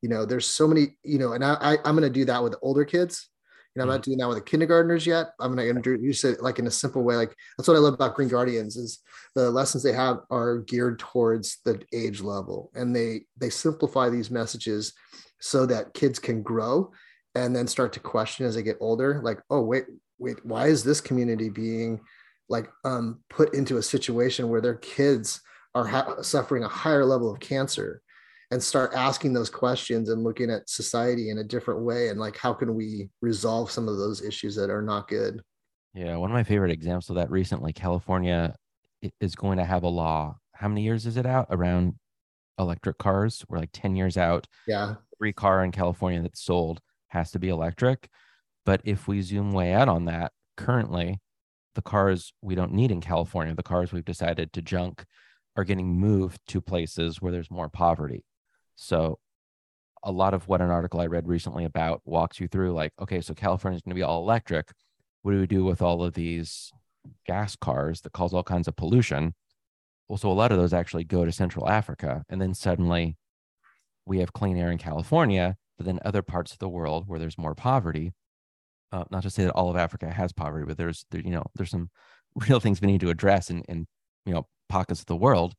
you 0.01 0.09
know 0.09 0.25
there's 0.25 0.47
so 0.47 0.67
many 0.67 0.97
you 1.03 1.19
know 1.19 1.33
and 1.33 1.43
i, 1.43 1.55
I 1.61 1.89
am 1.89 1.95
going 1.95 2.01
to 2.01 2.09
do 2.09 2.25
that 2.25 2.43
with 2.43 2.55
older 2.61 2.85
kids. 2.85 3.29
You 3.75 3.79
know 3.79 3.83
i'm 3.83 3.89
not 3.89 4.01
mm-hmm. 4.01 4.11
doing 4.11 4.17
that 4.19 4.27
with 4.27 4.37
the 4.37 4.43
kindergartners 4.43 5.05
yet. 5.05 5.27
I'm 5.39 5.55
going 5.55 5.65
to 5.65 5.69
introduce 5.69 6.23
it 6.25 6.41
like 6.41 6.59
in 6.59 6.67
a 6.67 6.71
simple 6.71 7.03
way. 7.03 7.15
Like 7.15 7.33
that's 7.57 7.67
what 7.67 7.77
i 7.77 7.79
love 7.79 7.93
about 7.93 8.15
green 8.15 8.27
guardians 8.27 8.75
is 8.75 8.99
the 9.35 9.49
lessons 9.49 9.83
they 9.83 9.93
have 9.93 10.19
are 10.29 10.59
geared 10.59 10.99
towards 10.99 11.59
the 11.63 11.81
age 11.93 12.21
level 12.21 12.71
and 12.75 12.95
they 12.95 13.21
they 13.37 13.49
simplify 13.49 14.09
these 14.09 14.29
messages 14.29 14.93
so 15.39 15.65
that 15.65 15.93
kids 15.93 16.19
can 16.19 16.41
grow 16.41 16.91
and 17.35 17.55
then 17.55 17.67
start 17.67 17.93
to 17.93 17.99
question 17.99 18.45
as 18.45 18.55
they 18.55 18.63
get 18.63 18.77
older 18.81 19.21
like 19.23 19.39
oh 19.49 19.61
wait 19.61 19.85
wait 20.19 20.45
why 20.45 20.67
is 20.67 20.83
this 20.83 20.99
community 21.01 21.49
being 21.49 21.99
like 22.49 22.69
um, 22.83 23.21
put 23.29 23.53
into 23.55 23.77
a 23.77 23.81
situation 23.81 24.49
where 24.49 24.59
their 24.59 24.75
kids 24.75 25.41
are 25.73 25.87
ha- 25.87 26.21
suffering 26.21 26.65
a 26.65 26.67
higher 26.67 27.05
level 27.05 27.31
of 27.31 27.39
cancer 27.39 28.01
and 28.51 28.61
start 28.61 28.91
asking 28.93 29.33
those 29.33 29.49
questions 29.49 30.09
and 30.09 30.23
looking 30.23 30.51
at 30.51 30.69
society 30.69 31.29
in 31.29 31.39
a 31.39 31.43
different 31.43 31.81
way 31.81 32.09
and 32.09 32.19
like 32.19 32.37
how 32.37 32.53
can 32.53 32.75
we 32.75 33.09
resolve 33.21 33.71
some 33.71 33.87
of 33.87 33.97
those 33.97 34.21
issues 34.21 34.55
that 34.55 34.69
are 34.69 34.81
not 34.81 35.07
good? 35.07 35.41
Yeah 35.93 36.15
one 36.17 36.29
of 36.29 36.35
my 36.35 36.43
favorite 36.43 36.71
examples 36.71 37.09
of 37.09 37.15
that 37.15 37.31
recently 37.31 37.73
california 37.73 38.55
is 39.19 39.35
going 39.35 39.57
to 39.57 39.65
have 39.65 39.83
a 39.83 39.87
law. 39.87 40.35
How 40.53 40.67
many 40.67 40.83
years 40.83 41.05
is 41.05 41.17
it 41.17 41.25
out? 41.25 41.47
Around 41.49 41.95
electric 42.59 42.97
cars? 42.97 43.43
We're 43.49 43.59
like 43.59 43.71
10 43.73 43.95
years 43.95 44.17
out. 44.17 44.47
Yeah. 44.67 44.95
Every 45.19 45.33
car 45.33 45.63
in 45.63 45.71
California 45.71 46.21
that's 46.21 46.43
sold 46.43 46.79
has 47.09 47.31
to 47.31 47.39
be 47.39 47.49
electric. 47.49 48.09
But 48.65 48.81
if 48.83 49.07
we 49.07 49.21
zoom 49.21 49.51
way 49.51 49.73
out 49.73 49.89
on 49.89 50.05
that, 50.05 50.31
currently, 50.55 51.19
the 51.73 51.81
cars 51.81 52.33
we 52.41 52.53
don't 52.53 52.73
need 52.73 52.91
in 52.91 53.01
California, 53.01 53.55
the 53.55 53.63
cars 53.63 53.91
we've 53.91 54.05
decided 54.05 54.53
to 54.53 54.61
junk, 54.61 55.05
are 55.55 55.63
getting 55.63 55.87
moved 55.87 56.39
to 56.47 56.61
places 56.61 57.21
where 57.21 57.31
there's 57.31 57.51
more 57.51 57.69
poverty. 57.69 58.23
So, 58.75 59.19
a 60.03 60.11
lot 60.11 60.33
of 60.33 60.47
what 60.47 60.61
an 60.61 60.71
article 60.71 60.99
I 60.99 61.05
read 61.05 61.27
recently 61.27 61.65
about 61.65 62.01
walks 62.05 62.39
you 62.39 62.47
through 62.47 62.73
like, 62.73 62.91
okay, 62.99 63.21
so 63.21 63.33
California 63.33 63.75
is 63.75 63.81
going 63.83 63.91
to 63.91 63.99
be 63.99 64.03
all 64.03 64.23
electric. 64.23 64.71
What 65.21 65.33
do 65.33 65.39
we 65.39 65.47
do 65.47 65.63
with 65.63 65.81
all 65.81 66.03
of 66.03 66.13
these 66.13 66.71
gas 67.27 67.55
cars 67.55 68.01
that 68.01 68.13
cause 68.13 68.33
all 68.33 68.43
kinds 68.43 68.67
of 68.67 68.75
pollution? 68.75 69.35
Well, 70.07 70.17
so 70.17 70.31
a 70.31 70.33
lot 70.33 70.51
of 70.51 70.57
those 70.57 70.73
actually 70.73 71.03
go 71.03 71.23
to 71.23 71.31
Central 71.31 71.69
Africa. 71.69 72.23
And 72.29 72.41
then 72.41 72.53
suddenly 72.53 73.15
we 74.05 74.19
have 74.19 74.33
clean 74.33 74.57
air 74.57 74.71
in 74.71 74.77
California, 74.77 75.55
but 75.77 75.85
then 75.85 75.99
other 76.03 76.21
parts 76.21 76.51
of 76.51 76.59
the 76.59 76.69
world 76.69 77.07
where 77.07 77.19
there's 77.19 77.37
more 77.37 77.55
poverty. 77.55 78.13
Uh, 78.91 79.05
not 79.09 79.23
to 79.23 79.29
say 79.29 79.45
that 79.45 79.53
all 79.53 79.69
of 79.69 79.77
Africa 79.77 80.09
has 80.11 80.33
poverty, 80.33 80.65
but 80.65 80.77
there's 80.77 81.05
there, 81.11 81.21
you 81.21 81.31
know 81.31 81.43
there's 81.55 81.69
some 81.69 81.89
real 82.35 82.59
things 82.59 82.81
we 82.81 82.87
need 82.87 83.01
to 83.01 83.09
address 83.09 83.49
in 83.49 83.61
in 83.69 83.87
you 84.25 84.33
know 84.33 84.47
pockets 84.67 84.99
of 84.99 85.05
the 85.05 85.15
world. 85.15 85.53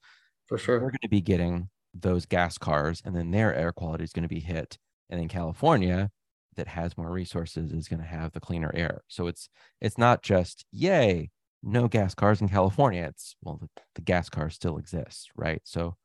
For 0.48 0.58
sure, 0.58 0.76
we're 0.76 0.90
going 0.90 0.98
to 1.02 1.08
be 1.08 1.22
getting 1.22 1.70
those 1.94 2.26
gas 2.26 2.58
cars, 2.58 3.02
and 3.04 3.14
then 3.14 3.30
their 3.30 3.54
air 3.54 3.72
quality 3.72 4.04
is 4.04 4.12
going 4.12 4.22
to 4.22 4.28
be 4.28 4.40
hit. 4.40 4.78
And 5.10 5.20
in 5.20 5.28
California, 5.28 6.10
that 6.56 6.68
has 6.68 6.96
more 6.96 7.10
resources, 7.10 7.72
is 7.72 7.88
going 7.88 8.00
to 8.00 8.06
have 8.06 8.32
the 8.32 8.40
cleaner 8.40 8.70
air. 8.74 9.02
So 9.08 9.26
it's 9.26 9.48
it's 9.80 9.98
not 9.98 10.22
just 10.22 10.64
yay, 10.70 11.30
no 11.62 11.88
gas 11.88 12.14
cars 12.14 12.40
in 12.40 12.48
California. 12.48 13.04
It's 13.04 13.36
well, 13.42 13.58
the, 13.60 13.68
the 13.94 14.02
gas 14.02 14.28
car 14.28 14.50
still 14.50 14.78
exists, 14.78 15.28
right? 15.36 15.60
So 15.64 15.96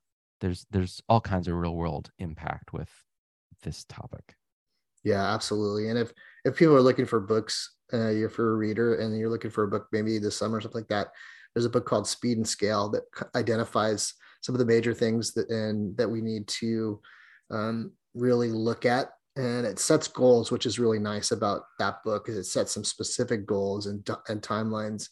there's 0.42 0.66
there's 0.72 1.02
all 1.10 1.22
kinds 1.22 1.48
of 1.48 1.56
real 1.56 1.76
world 1.76 2.12
impact 2.20 2.74
with 2.74 2.90
this 3.64 3.84
topic 3.86 4.36
yeah 5.04 5.34
absolutely 5.34 5.90
and 5.90 5.98
if 5.98 6.12
if 6.46 6.56
people 6.56 6.76
are 6.76 6.82
looking 6.82 7.06
for 7.06 7.20
books 7.20 7.76
uh, 7.94 8.10
you're 8.10 8.30
for 8.30 8.54
a 8.54 8.58
reader 8.58 8.96
and 8.96 9.18
you're 9.18 9.30
looking 9.30 9.52
for 9.52 9.64
a 9.64 9.68
book 9.68 9.88
maybe 9.92 10.20
this 10.20 10.36
summer 10.36 10.58
or 10.58 10.62
something 10.62 10.82
like 10.82 10.90
that 10.90 11.08
there's 11.54 11.66
a 11.66 11.70
book 11.70 11.86
called 11.86 12.08
speed 12.08 12.38
and 12.38 12.48
scale 12.48 12.90
that 12.90 13.04
identifies 13.36 14.14
some 14.48 14.56
of 14.56 14.60
the 14.60 14.66
major 14.66 14.94
things 14.94 15.34
that 15.34 15.50
and 15.50 15.96
that 15.98 16.10
we 16.10 16.22
need 16.22 16.48
to 16.48 17.00
um, 17.52 17.92
really 18.16 18.50
look 18.50 18.86
at 18.86 19.10
and 19.36 19.66
it 19.66 19.78
sets 19.78 20.08
goals 20.08 20.52
which 20.52 20.66
is 20.66 20.80
really 20.80 21.00
nice 21.00 21.32
about 21.32 21.64
that 21.78 22.04
book 22.04 22.30
is 22.30 22.38
it 22.38 22.46
sets 22.46 22.72
some 22.72 22.84
specific 22.84 23.46
goals 23.46 23.86
and, 23.86 24.10
and 24.30 24.42
timelines 24.42 25.10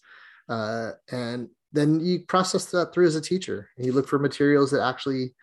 uh, 0.49 0.91
and 1.11 1.49
then 1.75 1.99
you 1.99 2.19
process 2.19 2.65
that 2.71 2.93
through 2.93 3.05
as 3.05 3.15
a 3.15 3.21
teacher. 3.21 3.69
You 3.77 3.91
look 3.91 4.07
for 4.07 4.17
materials 4.17 4.71
that 4.71 4.81
actually 4.81 5.33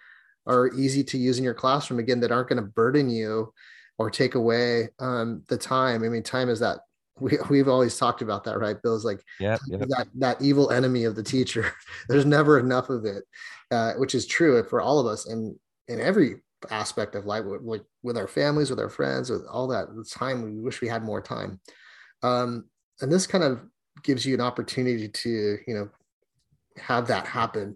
are 0.47 0.73
easy 0.75 1.05
to 1.05 1.19
use 1.19 1.39
in 1.39 1.45
your 1.45 1.55
classroom 1.55 2.01
again 2.01 2.21
that 2.21 2.33
aren't 2.33 2.49
going 2.49 2.63
to 2.63 2.69
burden 2.69 3.09
you 3.09 3.53
or 3.99 4.11
take 4.11 4.35
away 4.35 4.89
um, 4.99 5.43
the 5.49 5.59
time. 5.59 6.03
I 6.03 6.09
mean, 6.09 6.23
time 6.23 6.49
is 6.49 6.61
that 6.61 6.81
we, 7.21 7.37
we've 7.51 7.69
always 7.69 7.99
talked 7.99 8.23
about 8.23 8.45
that, 8.45 8.59
right? 8.59 8.81
Bill's 8.83 9.05
like 9.05 9.23
yeah, 9.39 9.59
yep. 9.69 9.81
that 9.81 10.09
that 10.15 10.43
evil 10.43 10.71
enemy 10.71 11.05
of 11.05 11.15
the 11.15 11.23
teacher. 11.23 11.73
There's 12.09 12.25
never 12.25 12.59
enough 12.59 12.89
of 12.89 13.05
it, 13.05 13.25
uh, 13.73 13.95
which 13.95 14.15
is 14.15 14.27
true 14.27 14.63
for 14.65 14.81
all 14.81 15.01
of 15.01 15.07
us 15.07 15.27
and 15.27 15.57
in 15.89 16.01
every 16.01 16.37
aspect 16.71 17.15
of 17.15 17.27
life 17.27 17.45
with, 17.45 17.83
with 18.03 18.17
our 18.17 18.29
families, 18.29 18.71
with 18.71 18.79
our 18.79 18.89
friends, 18.89 19.31
with 19.31 19.45
all 19.51 19.67
that 19.69 19.89
the 19.97 20.05
time. 20.05 20.43
We 20.43 20.61
wish 20.61 20.81
we 20.81 20.89
had 20.89 21.03
more 21.03 21.21
time. 21.21 21.61
Um, 22.23 22.67
and 23.01 23.11
this 23.11 23.27
kind 23.27 23.43
of 23.43 23.63
gives 24.05 24.25
you 24.25 24.35
an 24.35 24.41
opportunity 24.41 25.09
to, 25.09 25.59
you 25.67 25.75
know, 25.75 25.89
have 26.77 27.07
that 27.09 27.27
happen, 27.27 27.75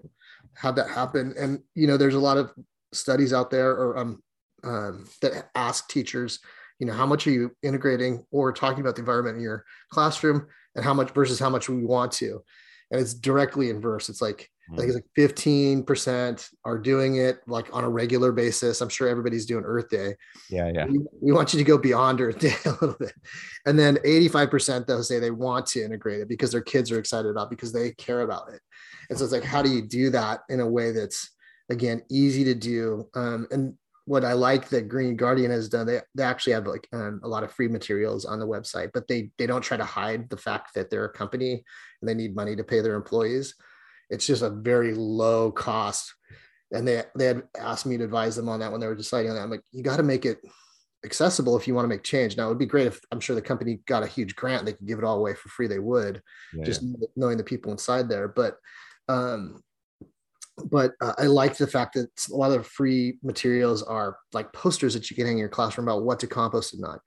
have 0.55 0.77
that 0.77 0.89
happen. 0.89 1.35
And, 1.39 1.61
you 1.75 1.87
know, 1.87 1.97
there's 1.97 2.15
a 2.15 2.21
lot 2.21 2.37
of 2.37 2.53
studies 2.93 3.33
out 3.33 3.51
there 3.51 3.71
or 3.71 3.99
um, 3.99 4.23
um, 4.65 5.07
that 5.23 5.51
ask 5.55 5.89
teachers, 5.89 6.39
you 6.79 6.87
know, 6.87 6.93
how 6.93 7.07
much 7.07 7.27
are 7.27 7.33
you 7.33 7.51
integrating 7.63 8.25
or 8.31 8.53
talking 8.53 8.81
about 8.81 8.95
the 8.95 9.01
environment 9.03 9.37
in 9.37 9.43
your 9.43 9.65
classroom 9.91 10.47
and 10.75 10.85
how 10.85 10.95
much 10.95 11.11
versus 11.11 11.39
how 11.39 11.51
much 11.51 11.69
we 11.69 11.85
want 11.85 12.13
to. 12.13 12.43
And 12.91 13.01
it's 13.01 13.15
directly 13.15 13.71
inverse. 13.71 14.09
It's 14.09 14.23
like 14.23 14.51
I 14.73 14.77
think 14.77 14.89
it's 14.89 14.97
like 14.97 15.31
15% 15.31 16.51
are 16.65 16.79
doing 16.79 17.17
it 17.17 17.39
like 17.47 17.67
on 17.73 17.85
a 17.85 17.89
regular 17.89 18.33
basis. 18.33 18.81
I'm 18.81 18.89
sure 18.89 19.09
everybody's 19.09 19.47
doing 19.47 19.65
Earth 19.65 19.89
Day. 19.89 20.17
Yeah, 20.51 20.71
yeah. 20.75 20.87
We, 20.87 21.01
we, 21.21 21.33
want 21.33 21.53
you 21.53 21.59
to 21.59 21.65
go 21.65 21.79
beyond 21.79 22.21
Earth 22.21 22.41
Day 22.41 22.55
a 22.65 22.71
little 22.71 22.97
bit. 22.99 23.15
And 23.65 23.79
then 23.79 23.97
85% 23.99 24.87
they'll 24.87 25.05
say 25.05 25.21
they 25.21 25.31
want 25.31 25.67
to 25.67 25.83
integrate 25.83 26.21
it 26.21 26.29
because 26.29 26.51
their 26.51 26.63
kids 26.63 26.91
are 26.91 26.99
excited 26.99 27.29
about 27.29 27.49
because 27.49 27.73
they 27.73 27.93
care 27.93 28.23
about 28.23 28.53
it. 28.53 28.61
And 29.09 29.17
so 29.17 29.25
it's 29.25 29.33
like, 29.33 29.45
how 29.45 29.63
do 29.63 29.71
you 29.71 29.83
do 29.83 30.11
that 30.11 30.41
in 30.49 30.59
a 30.61 30.69
way 30.69 30.91
that's 30.91 31.31
again 31.71 32.03
easy 32.11 32.43
to 32.45 32.55
do? 32.55 33.09
Um, 33.15 33.47
and 33.53 33.75
what 34.07 34.25
I 34.25 34.33
like 34.33 34.69
that 34.71 34.89
Green 34.89 35.17
Guardian 35.17 35.51
has 35.53 35.69
done, 35.69 35.87
they, 35.87 36.01
they 36.15 36.25
actually 36.25 36.55
have 36.55 36.67
like 36.67 36.89
um, 36.93 37.21
a 37.23 37.29
lot 37.29 37.45
of 37.45 37.53
free 37.53 37.69
materials 37.69 38.25
on 38.25 38.41
the 38.41 38.47
website, 38.47 38.91
but 38.95 39.07
they 39.07 39.31
they 39.37 39.47
don't 39.47 39.63
try 39.63 39.77
to 39.77 39.85
hide 39.85 40.29
the 40.29 40.37
fact 40.37 40.75
that 40.75 40.91
they're 40.91 41.05
a 41.05 41.13
company 41.13 41.63
and 42.01 42.09
they 42.09 42.15
need 42.15 42.35
money 42.35 42.57
to 42.57 42.65
pay 42.65 42.81
their 42.81 42.95
employees 42.95 43.55
it's 44.11 44.27
just 44.27 44.43
a 44.43 44.51
very 44.51 44.95
low 44.95 45.51
cost. 45.51 46.15
And 46.73 46.87
they 46.87 47.03
they 47.17 47.27
had 47.27 47.45
asked 47.59 47.87
me 47.87 47.97
to 47.99 48.05
advise 48.05 48.35
them 48.37 48.49
on 48.49 48.61
that 48.61 48.73
when 48.73 48.81
they 48.81 48.87
were 48.87 48.95
deciding 48.95 49.31
on 49.31 49.37
that. 49.37 49.43
I'm 49.43 49.51
like, 49.51 49.63
you 49.73 49.83
got 49.83 49.99
to 49.99 50.03
make 50.03 50.25
it 50.25 50.39
accessible 51.05 51.57
if 51.57 51.69
you 51.69 51.75
want 51.75 51.85
to 51.85 51.89
make 51.89 52.03
change. 52.03 52.37
Now 52.37 52.47
it 52.47 52.49
would 52.49 52.59
be 52.59 52.67
great 52.67 52.89
if 52.89 53.01
I'm 53.13 53.21
sure 53.21 53.37
the 53.37 53.43
company 53.43 53.81
got 53.87 54.03
a 54.03 54.09
huge 54.09 54.35
grant, 54.35 54.67
they 54.67 54.73
could 54.73 54.87
give 54.87 54.99
it 54.99 55.05
all 55.05 55.19
away 55.19 55.35
for 55.35 55.49
free. 55.49 55.69
They 55.69 55.79
would 55.79 56.23
yeah, 56.55 56.65
just 56.65 56.85
knowing 57.15 57.37
the 57.37 57.45
people 57.45 57.73
inside 57.73 58.09
there. 58.09 58.29
But 58.29 58.57
um, 59.09 59.63
but 60.71 60.93
uh, 61.01 61.13
I 61.19 61.25
like 61.25 61.57
the 61.57 61.67
fact 61.67 61.95
that 61.95 62.09
a 62.33 62.37
lot 62.37 62.53
of 62.53 62.67
free 62.67 63.19
materials 63.23 63.83
are 63.83 64.17
like 64.33 64.53
posters 64.53 64.95
that 64.95 65.11
you 65.11 65.17
can 65.17 65.27
hang 65.27 65.35
in 65.35 65.39
your 65.39 65.49
classroom 65.49 65.89
about 65.89 66.05
what 66.05 66.21
to 66.21 66.27
compost 66.27 66.73
and 66.73 66.83
not. 66.83 67.01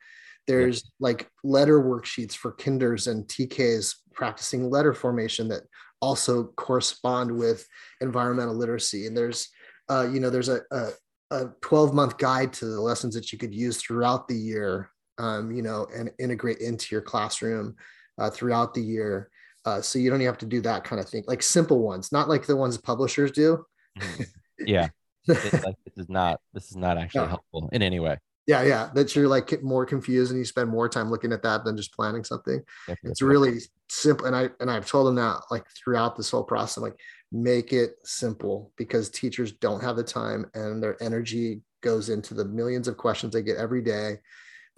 There's 0.48 0.84
yeah. 0.84 0.90
like 1.00 1.30
letter 1.44 1.82
worksheets 1.82 2.34
for 2.34 2.54
kinders 2.54 3.08
and 3.08 3.28
TKs 3.28 3.96
practicing 4.14 4.70
letter 4.70 4.94
formation 4.94 5.48
that 5.50 5.64
also 6.02 6.46
correspond 6.56 7.32
with 7.32 7.66
environmental 8.02 8.56
literacy. 8.56 9.08
And 9.08 9.16
there's, 9.16 9.50
uh, 9.90 10.08
you 10.12 10.20
know, 10.20 10.30
there's 10.30 10.50
a, 10.50 10.62
a, 10.72 10.90
a 11.32 11.46
12 11.62 11.94
month 11.94 12.18
guide 12.18 12.54
to 12.54 12.66
the 12.66 12.82
lessons 12.82 13.16
that 13.16 13.32
you 13.32 13.38
could 13.38 13.54
use 13.54 13.78
throughout 13.78 14.28
the 14.28 14.36
year, 14.36 14.90
um, 15.18 15.52
you 15.52 15.62
know, 15.62 15.88
and 15.96 16.12
integrate 16.20 16.60
into 16.60 16.94
your 16.94 17.02
classroom 17.02 17.76
uh, 18.18 18.30
throughout 18.30 18.74
the 18.74 18.82
year. 18.82 19.30
Uh, 19.66 19.82
so 19.82 20.00
you 20.00 20.10
don't 20.10 20.22
have 20.22 20.38
to 20.38 20.46
do 20.46 20.62
that 20.62 20.84
kind 20.84 21.02
of 21.02 21.10
thing, 21.10 21.24
like 21.28 21.44
simple 21.44 21.80
ones, 21.82 22.12
not 22.12 22.30
like 22.30 22.46
the 22.46 22.56
ones 22.56 22.78
publishers 22.78 23.32
do. 23.32 23.64
Mm-hmm. 24.00 24.24
yeah. 24.66 24.88
like, 25.28 25.76
this 25.86 25.98
is 25.98 26.10
not, 26.10 26.40
this 26.54 26.72
is 26.72 26.78
not 26.78 26.98
actually 26.98 27.28
helpful 27.28 27.70
in 27.74 27.82
any 27.82 28.00
way 28.00 28.18
yeah 28.50 28.64
yeah 28.64 28.90
that 28.96 29.16
you're 29.16 29.28
like 29.28 29.62
more 29.62 29.86
confused 29.86 30.32
and 30.32 30.40
you 30.40 30.46
spend 30.46 30.68
more 30.70 30.90
time 30.90 31.12
looking 31.12 31.32
at 31.32 31.44
that 31.44 31.64
than 31.64 31.78
just 31.78 31.94
planning 31.94 32.24
something. 32.24 32.62
Definitely. 32.88 33.12
it's 33.12 33.22
really 33.22 33.60
simple 33.90 34.26
and 34.26 34.36
i 34.36 34.50
and 34.60 34.72
i've 34.72 34.88
told 34.88 35.08
them 35.08 35.16
that 35.16 35.42
like 35.52 35.66
throughout 35.72 36.16
this 36.16 36.32
whole 36.32 36.44
process 36.44 36.82
like 36.82 37.00
make 37.32 37.74
it 37.74 37.96
simple 38.04 38.72
because 38.76 39.10
teachers 39.10 39.52
don't 39.52 39.84
have 39.84 39.96
the 39.96 40.04
time 40.04 40.46
and 40.56 40.82
their 40.82 41.02
energy 41.02 41.62
goes 41.82 42.10
into 42.10 42.34
the 42.34 42.46
millions 42.46 42.88
of 42.88 42.98
questions 42.98 43.34
they 43.34 43.44
get 43.44 43.58
every 43.58 43.82
day 43.82 44.16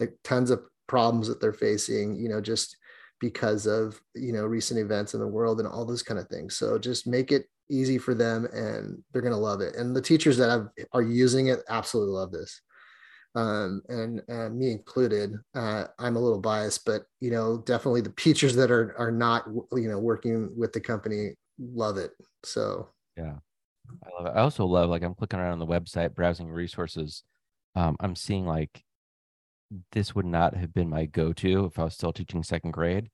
like 0.00 0.14
tons 0.22 0.50
of 0.50 0.62
problems 0.86 1.26
that 1.26 1.40
they're 1.40 1.52
facing 1.52 2.14
you 2.14 2.28
know 2.28 2.40
just 2.40 2.76
because 3.22 3.66
of 3.66 4.02
you 4.16 4.32
know 4.32 4.44
recent 4.44 4.80
events 4.80 5.14
in 5.14 5.20
the 5.20 5.26
world 5.26 5.60
and 5.60 5.68
all 5.68 5.84
those 5.86 6.02
kind 6.02 6.18
of 6.18 6.26
things. 6.26 6.56
So 6.56 6.76
just 6.76 7.06
make 7.06 7.30
it 7.30 7.46
easy 7.70 7.96
for 7.96 8.14
them 8.14 8.46
and 8.52 9.00
they're 9.12 9.22
going 9.22 9.32
to 9.32 9.38
love 9.38 9.60
it. 9.60 9.76
And 9.76 9.94
the 9.94 10.02
teachers 10.02 10.36
that 10.38 10.50
have, 10.50 10.68
are 10.92 11.02
using 11.02 11.46
it 11.46 11.60
absolutely 11.68 12.14
love 12.14 12.32
this 12.32 12.60
um, 13.34 13.82
and 13.88 14.22
uh, 14.30 14.48
me 14.48 14.72
included. 14.72 15.34
Uh, 15.54 15.84
I'm 15.98 16.16
a 16.16 16.20
little 16.20 16.40
biased, 16.40 16.84
but 16.84 17.02
you 17.20 17.30
know, 17.30 17.58
definitely 17.58 18.02
the 18.02 18.12
teachers 18.16 18.54
that 18.56 18.70
are 18.70 18.94
are 18.98 19.10
not 19.10 19.46
you 19.72 19.88
know 19.88 19.98
working 19.98 20.50
with 20.56 20.72
the 20.72 20.80
company 20.80 21.34
love 21.58 21.96
it. 21.96 22.12
So 22.44 22.88
yeah, 23.16 23.36
I 24.04 24.08
love 24.16 24.26
it. 24.26 24.38
I 24.38 24.40
also 24.42 24.66
love 24.66 24.90
like 24.90 25.02
I'm 25.02 25.14
clicking 25.14 25.38
around 25.40 25.52
on 25.52 25.58
the 25.58 25.66
website, 25.66 26.14
browsing 26.14 26.50
resources. 26.50 27.22
Um, 27.74 27.96
I'm 28.00 28.16
seeing 28.16 28.46
like 28.46 28.82
this 29.92 30.14
would 30.14 30.26
not 30.26 30.54
have 30.54 30.74
been 30.74 30.90
my 30.90 31.06
go-to 31.06 31.64
if 31.64 31.78
I 31.78 31.84
was 31.84 31.94
still 31.94 32.12
teaching 32.12 32.42
second 32.42 32.72
grade, 32.72 33.08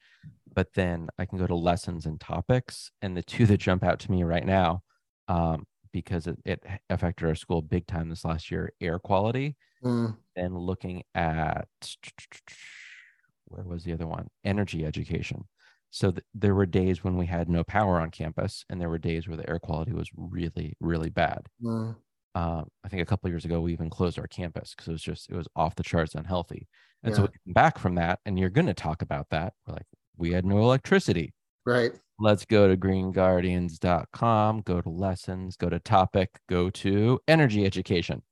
but 0.52 0.72
then 0.74 1.09
I 1.16 1.24
can 1.24 1.38
go 1.38 1.46
to 1.46 1.54
lessons 1.54 2.07
and 2.07 2.20
topics, 2.20 2.90
and 3.00 3.16
the 3.16 3.22
two 3.22 3.46
that 3.46 3.59
jump 3.59 3.85
out 3.85 4.00
to 4.00 4.11
me 4.11 4.24
right 4.24 4.44
now 4.44 4.83
um, 5.28 5.66
because 5.92 6.27
it, 6.27 6.38
it 6.44 6.64
affected 6.90 7.27
our 7.27 7.35
school 7.35 7.62
big 7.62 7.87
time 7.87 8.09
this 8.09 8.24
last 8.24 8.51
year 8.51 8.72
air 8.81 8.98
quality. 8.98 9.57
Mm. 9.85 10.16
and 10.35 10.59
looking 10.59 11.05
at 11.14 11.68
where 13.44 13.64
was 13.64 13.85
the 13.85 13.92
other 13.92 14.09
one? 14.09 14.27
Energy 14.44 14.85
education. 14.85 15.44
So 15.90 16.11
th- 16.11 16.24
there 16.35 16.55
were 16.55 16.66
days 16.66 17.05
when 17.05 17.16
we 17.16 17.27
had 17.27 17.48
no 17.48 17.62
power 17.62 18.01
on 18.01 18.11
campus 18.11 18.64
and 18.68 18.81
there 18.81 18.88
were 18.88 18.98
days 18.98 19.29
where 19.29 19.37
the 19.37 19.48
air 19.48 19.61
quality 19.61 19.92
was 19.92 20.11
really 20.16 20.77
really 20.81 21.11
bad. 21.11 21.46
Mm. 21.62 21.94
uh, 22.35 22.62
i 22.85 22.88
think 22.88 23.03
a 23.03 23.07
couple 23.07 23.31
years 23.31 23.44
ago 23.44 23.61
we 23.61 23.72
even 23.72 23.88
closed 23.88 24.18
our 24.18 24.27
campus 24.27 24.74
because 24.74 24.88
it 24.88 24.92
was 24.92 25.03
just 25.03 25.31
it 25.31 25.37
was 25.37 25.48
off 25.55 25.77
the 25.77 25.83
charts 25.85 26.14
unhealthy. 26.14 26.66
And 27.05 27.12
yeah. 27.12 27.16
so 27.16 27.22
we 27.22 27.29
come 27.29 27.55
back 27.55 27.79
from 27.79 27.94
that 27.94 28.18
and 28.27 28.37
you're 28.37 28.51
going 28.51 28.66
to 28.66 28.74
talk 28.74 29.03
about 29.03 29.29
that. 29.31 29.53
We're 29.66 29.74
like 29.74 29.87
we 30.16 30.33
had 30.33 30.44
no 30.44 30.59
electricity 30.59 31.33
right 31.68 31.92
let's 32.18 32.44
go 32.44 32.68
to 32.68 32.76
greenguardians.com, 32.76 34.61
go 34.62 34.81
to 34.81 34.88
lessons, 34.88 35.57
go 35.57 35.68
to 35.68 35.78
topic, 35.78 36.38
go 36.48 36.70
to 36.70 37.20
energy 37.28 37.64
education. 37.64 38.22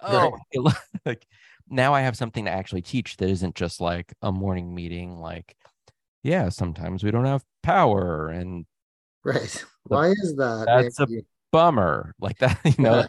Oh, 0.00 0.36
right. 0.54 0.74
like 1.04 1.26
now 1.68 1.94
I 1.94 2.02
have 2.02 2.16
something 2.16 2.44
to 2.44 2.50
actually 2.50 2.82
teach 2.82 3.16
that 3.16 3.28
isn't 3.28 3.54
just 3.54 3.80
like 3.80 4.14
a 4.22 4.30
morning 4.30 4.74
meeting. 4.74 5.18
Like, 5.18 5.56
yeah, 6.22 6.48
sometimes 6.48 7.02
we 7.02 7.10
don't 7.10 7.24
have 7.24 7.44
power, 7.62 8.28
and 8.28 8.66
right. 9.24 9.64
Why 9.84 10.08
is 10.10 10.34
that? 10.36 10.64
That's 10.66 11.00
a 11.00 11.06
bummer. 11.52 12.14
Like 12.18 12.38
that, 12.38 12.58
you 12.78 12.84
know. 12.84 13.06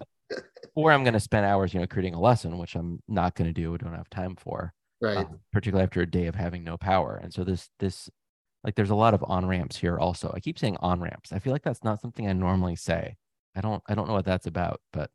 or 0.75 0.91
I'm 0.91 1.03
going 1.03 1.13
to 1.13 1.19
spend 1.19 1.45
hours, 1.45 1.73
you 1.73 1.79
know, 1.79 1.87
creating 1.87 2.15
a 2.15 2.19
lesson, 2.19 2.57
which 2.57 2.75
I'm 2.75 3.01
not 3.07 3.35
going 3.35 3.47
to 3.47 3.53
do. 3.53 3.71
We 3.71 3.77
don't 3.77 3.93
have 3.93 4.09
time 4.09 4.35
for, 4.35 4.73
right? 5.01 5.17
Um, 5.17 5.39
particularly 5.53 5.83
after 5.83 6.01
a 6.01 6.09
day 6.09 6.25
of 6.25 6.35
having 6.35 6.63
no 6.63 6.77
power. 6.77 7.19
And 7.21 7.33
so 7.33 7.43
this 7.43 7.69
this 7.79 8.09
like 8.65 8.75
there's 8.75 8.89
a 8.89 8.95
lot 8.95 9.13
of 9.13 9.23
on 9.27 9.45
ramps 9.45 9.77
here 9.77 9.99
also. 9.99 10.31
I 10.35 10.39
keep 10.39 10.57
saying 10.57 10.77
on 10.79 10.99
ramps. 10.99 11.31
I 11.31 11.39
feel 11.39 11.53
like 11.53 11.61
that's 11.61 11.83
not 11.83 12.01
something 12.01 12.27
I 12.27 12.33
normally 12.33 12.75
say. 12.75 13.15
I 13.55 13.61
don't 13.61 13.81
I 13.87 13.93
don't 13.93 14.07
know 14.07 14.15
what 14.15 14.25
that's 14.25 14.47
about, 14.47 14.81
but 14.91 15.11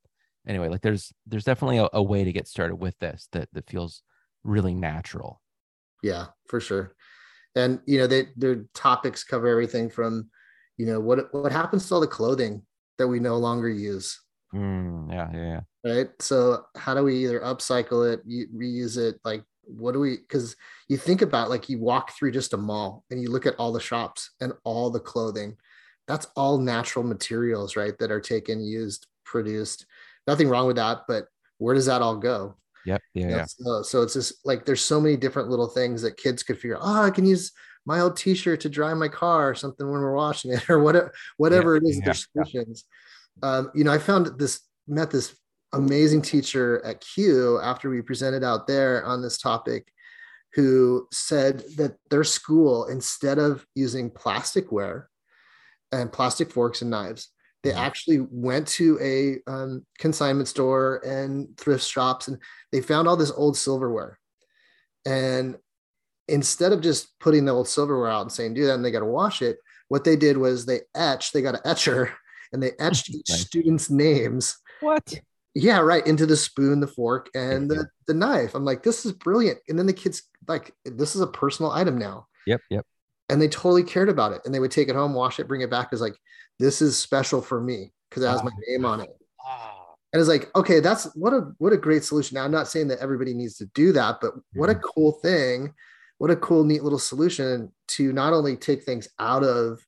anyway, 0.46 0.68
like 0.68 0.82
there's 0.82 1.12
there's 1.26 1.44
definitely 1.44 1.78
a, 1.78 1.88
a 1.92 2.02
way 2.02 2.22
to 2.22 2.32
get 2.32 2.46
started 2.46 2.76
with 2.76 2.96
this 3.00 3.28
that 3.32 3.48
that 3.52 3.68
feels 3.68 4.02
really 4.44 4.72
natural. 4.72 5.42
Yeah, 6.02 6.26
for 6.46 6.60
sure. 6.60 6.94
And 7.56 7.80
you 7.86 7.98
know, 7.98 8.06
they 8.06 8.28
their 8.36 8.66
topics 8.72 9.24
cover 9.24 9.48
everything 9.48 9.90
from, 9.90 10.30
you 10.76 10.86
know, 10.86 11.00
what 11.00 11.34
what 11.34 11.50
happens 11.50 11.88
to 11.88 11.94
all 11.94 12.00
the 12.00 12.06
clothing 12.06 12.62
that 12.98 13.08
we 13.08 13.18
no 13.18 13.36
longer 13.36 13.68
use. 13.68 14.20
Mm, 14.54 15.12
yeah, 15.12 15.28
yeah, 15.32 15.60
yeah. 15.84 15.94
Right. 15.94 16.10
So 16.20 16.66
how 16.76 16.94
do 16.94 17.02
we 17.02 17.24
either 17.24 17.40
upcycle 17.40 18.12
it, 18.12 18.26
reuse 18.28 18.96
it, 18.96 19.16
like 19.24 19.42
what 19.76 19.92
do 19.92 20.00
we 20.00 20.16
because 20.18 20.56
you 20.88 20.96
think 20.96 21.22
about 21.22 21.50
like 21.50 21.68
you 21.68 21.78
walk 21.78 22.12
through 22.12 22.32
just 22.32 22.52
a 22.52 22.56
mall 22.56 23.04
and 23.10 23.22
you 23.22 23.30
look 23.30 23.46
at 23.46 23.54
all 23.56 23.72
the 23.72 23.80
shops 23.80 24.30
and 24.40 24.52
all 24.64 24.90
the 24.90 25.00
clothing 25.00 25.56
that's 26.06 26.26
all 26.36 26.58
natural 26.58 27.04
materials 27.04 27.76
right 27.76 27.96
that 27.98 28.10
are 28.10 28.20
taken 28.20 28.60
used 28.60 29.06
produced. 29.24 29.86
Nothing 30.26 30.48
wrong 30.48 30.66
with 30.66 30.76
that 30.76 31.02
but 31.06 31.26
where 31.58 31.74
does 31.74 31.86
that 31.86 32.02
all 32.02 32.16
go? 32.16 32.56
Yep 32.86 33.02
yeah, 33.14 33.28
yeah. 33.28 33.44
So, 33.44 33.82
so 33.82 34.02
it's 34.02 34.14
just 34.14 34.44
like 34.44 34.64
there's 34.64 34.84
so 34.84 35.00
many 35.00 35.16
different 35.16 35.50
little 35.50 35.68
things 35.68 36.02
that 36.02 36.16
kids 36.16 36.42
could 36.42 36.58
figure 36.58 36.78
oh 36.80 37.02
i 37.02 37.10
can 37.10 37.26
use 37.26 37.52
my 37.84 38.00
old 38.00 38.16
t-shirt 38.16 38.60
to 38.60 38.68
dry 38.68 38.92
my 38.94 39.08
car 39.08 39.50
or 39.50 39.54
something 39.54 39.90
when 39.90 40.00
we're 40.00 40.14
washing 40.14 40.52
it 40.52 40.68
or 40.70 40.80
whatever 40.80 41.12
whatever 41.36 41.74
yeah, 41.74 41.80
it 41.82 41.90
is 41.90 41.96
yeah, 41.96 42.04
there's 42.06 42.28
solutions. 42.32 42.84
Um, 43.42 43.70
you 43.74 43.84
know 43.84 43.92
i 43.92 43.98
found 43.98 44.38
this 44.38 44.62
met 44.88 45.10
this 45.10 45.36
amazing 45.72 46.22
teacher 46.22 46.84
at 46.84 47.00
Q 47.00 47.60
after 47.60 47.90
we 47.90 48.02
presented 48.02 48.44
out 48.44 48.66
there 48.66 49.04
on 49.04 49.22
this 49.22 49.38
topic 49.38 49.92
who 50.54 51.06
said 51.12 51.62
that 51.76 51.96
their 52.10 52.24
school, 52.24 52.86
instead 52.86 53.38
of 53.38 53.64
using 53.74 54.10
plasticware 54.10 55.04
and 55.92 56.12
plastic 56.12 56.50
forks 56.50 56.82
and 56.82 56.90
knives, 56.90 57.28
they 57.62 57.70
mm-hmm. 57.70 57.78
actually 57.78 58.26
went 58.30 58.66
to 58.66 58.98
a 59.00 59.50
um, 59.50 59.86
consignment 59.98 60.48
store 60.48 61.00
and 61.06 61.56
thrift 61.56 61.84
shops 61.84 62.26
and 62.28 62.38
they 62.72 62.80
found 62.80 63.06
all 63.06 63.16
this 63.16 63.32
old 63.32 63.56
silverware. 63.56 64.18
And 65.06 65.56
instead 66.26 66.72
of 66.72 66.80
just 66.80 67.18
putting 67.20 67.44
the 67.44 67.52
old 67.52 67.68
silverware 67.68 68.10
out 68.10 68.22
and 68.22 68.32
saying, 68.32 68.54
do 68.54 68.66
that, 68.66 68.74
and 68.74 68.84
they 68.84 68.90
got 68.90 69.00
to 69.00 69.06
wash 69.06 69.42
it, 69.42 69.58
what 69.88 70.04
they 70.04 70.16
did 70.16 70.36
was 70.36 70.66
they 70.66 70.80
etched, 70.94 71.32
they 71.32 71.42
got 71.42 71.54
an 71.54 71.60
etcher 71.64 72.12
and 72.52 72.62
they 72.62 72.72
etched 72.80 73.10
each 73.14 73.30
student's 73.30 73.88
names 73.88 74.56
what 74.80 75.20
Yeah, 75.54 75.80
right. 75.80 76.06
Into 76.06 76.26
the 76.26 76.36
spoon, 76.36 76.80
the 76.80 76.86
fork, 76.86 77.28
and 77.34 77.70
the, 77.70 77.88
the 78.06 78.14
knife. 78.14 78.54
I'm 78.54 78.64
like, 78.64 78.82
this 78.82 79.04
is 79.04 79.12
brilliant. 79.12 79.58
And 79.68 79.78
then 79.78 79.86
the 79.86 79.92
kids 79.92 80.22
like, 80.46 80.72
this 80.84 81.16
is 81.16 81.22
a 81.22 81.26
personal 81.26 81.72
item 81.72 81.98
now. 81.98 82.26
Yep. 82.46 82.60
Yep. 82.70 82.86
And 83.28 83.42
they 83.42 83.48
totally 83.48 83.82
cared 83.82 84.08
about 84.08 84.32
it. 84.32 84.42
And 84.44 84.54
they 84.54 84.60
would 84.60 84.70
take 84.70 84.88
it 84.88 84.94
home, 84.94 85.14
wash 85.14 85.40
it, 85.40 85.48
bring 85.48 85.60
it 85.60 85.70
back. 85.70 85.88
It's 85.92 86.00
like, 86.00 86.16
this 86.58 86.82
is 86.82 86.98
special 86.98 87.40
for 87.40 87.60
me 87.60 87.92
because 88.08 88.22
it 88.22 88.28
has 88.28 88.40
oh, 88.40 88.44
my 88.44 88.50
name 88.68 88.84
on 88.84 89.00
it. 89.00 89.10
Oh. 89.44 89.80
And 90.12 90.20
it's 90.20 90.28
like, 90.28 90.54
okay, 90.56 90.80
that's 90.80 91.04
what 91.14 91.32
a 91.32 91.52
what 91.58 91.72
a 91.72 91.76
great 91.76 92.04
solution. 92.04 92.34
Now, 92.34 92.44
I'm 92.44 92.50
not 92.50 92.68
saying 92.68 92.88
that 92.88 92.98
everybody 92.98 93.32
needs 93.32 93.56
to 93.58 93.66
do 93.66 93.92
that, 93.92 94.18
but 94.20 94.32
what 94.54 94.68
a 94.68 94.74
mm-hmm. 94.74 94.82
cool 94.82 95.12
thing, 95.22 95.72
what 96.18 96.30
a 96.30 96.36
cool, 96.36 96.64
neat 96.64 96.82
little 96.82 96.98
solution 96.98 97.72
to 97.88 98.12
not 98.12 98.32
only 98.32 98.56
take 98.56 98.82
things 98.82 99.08
out 99.18 99.44
of 99.44 99.80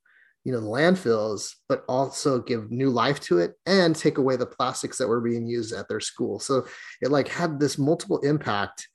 you 0.45 0.53
know 0.53 0.61
the 0.61 0.67
landfills 0.67 1.55
but 1.69 1.85
also 1.89 2.41
give 2.41 2.71
new 2.71 2.91
life 2.91 3.21
to 3.21 3.39
it 3.39 3.55
and 3.67 3.95
take 3.95 4.19
away 4.19 4.37
the 4.37 4.47
plastics 4.47 4.99
that 4.99 5.09
were 5.09 5.21
being 5.21 5.47
used 5.47 5.73
at 5.73 5.89
their 5.89 6.01
school. 6.01 6.39
So 6.39 6.67
it 7.01 7.11
like 7.11 7.29
had 7.29 7.61
this 7.61 7.79
multiple 7.79 8.19
impact 8.21 8.89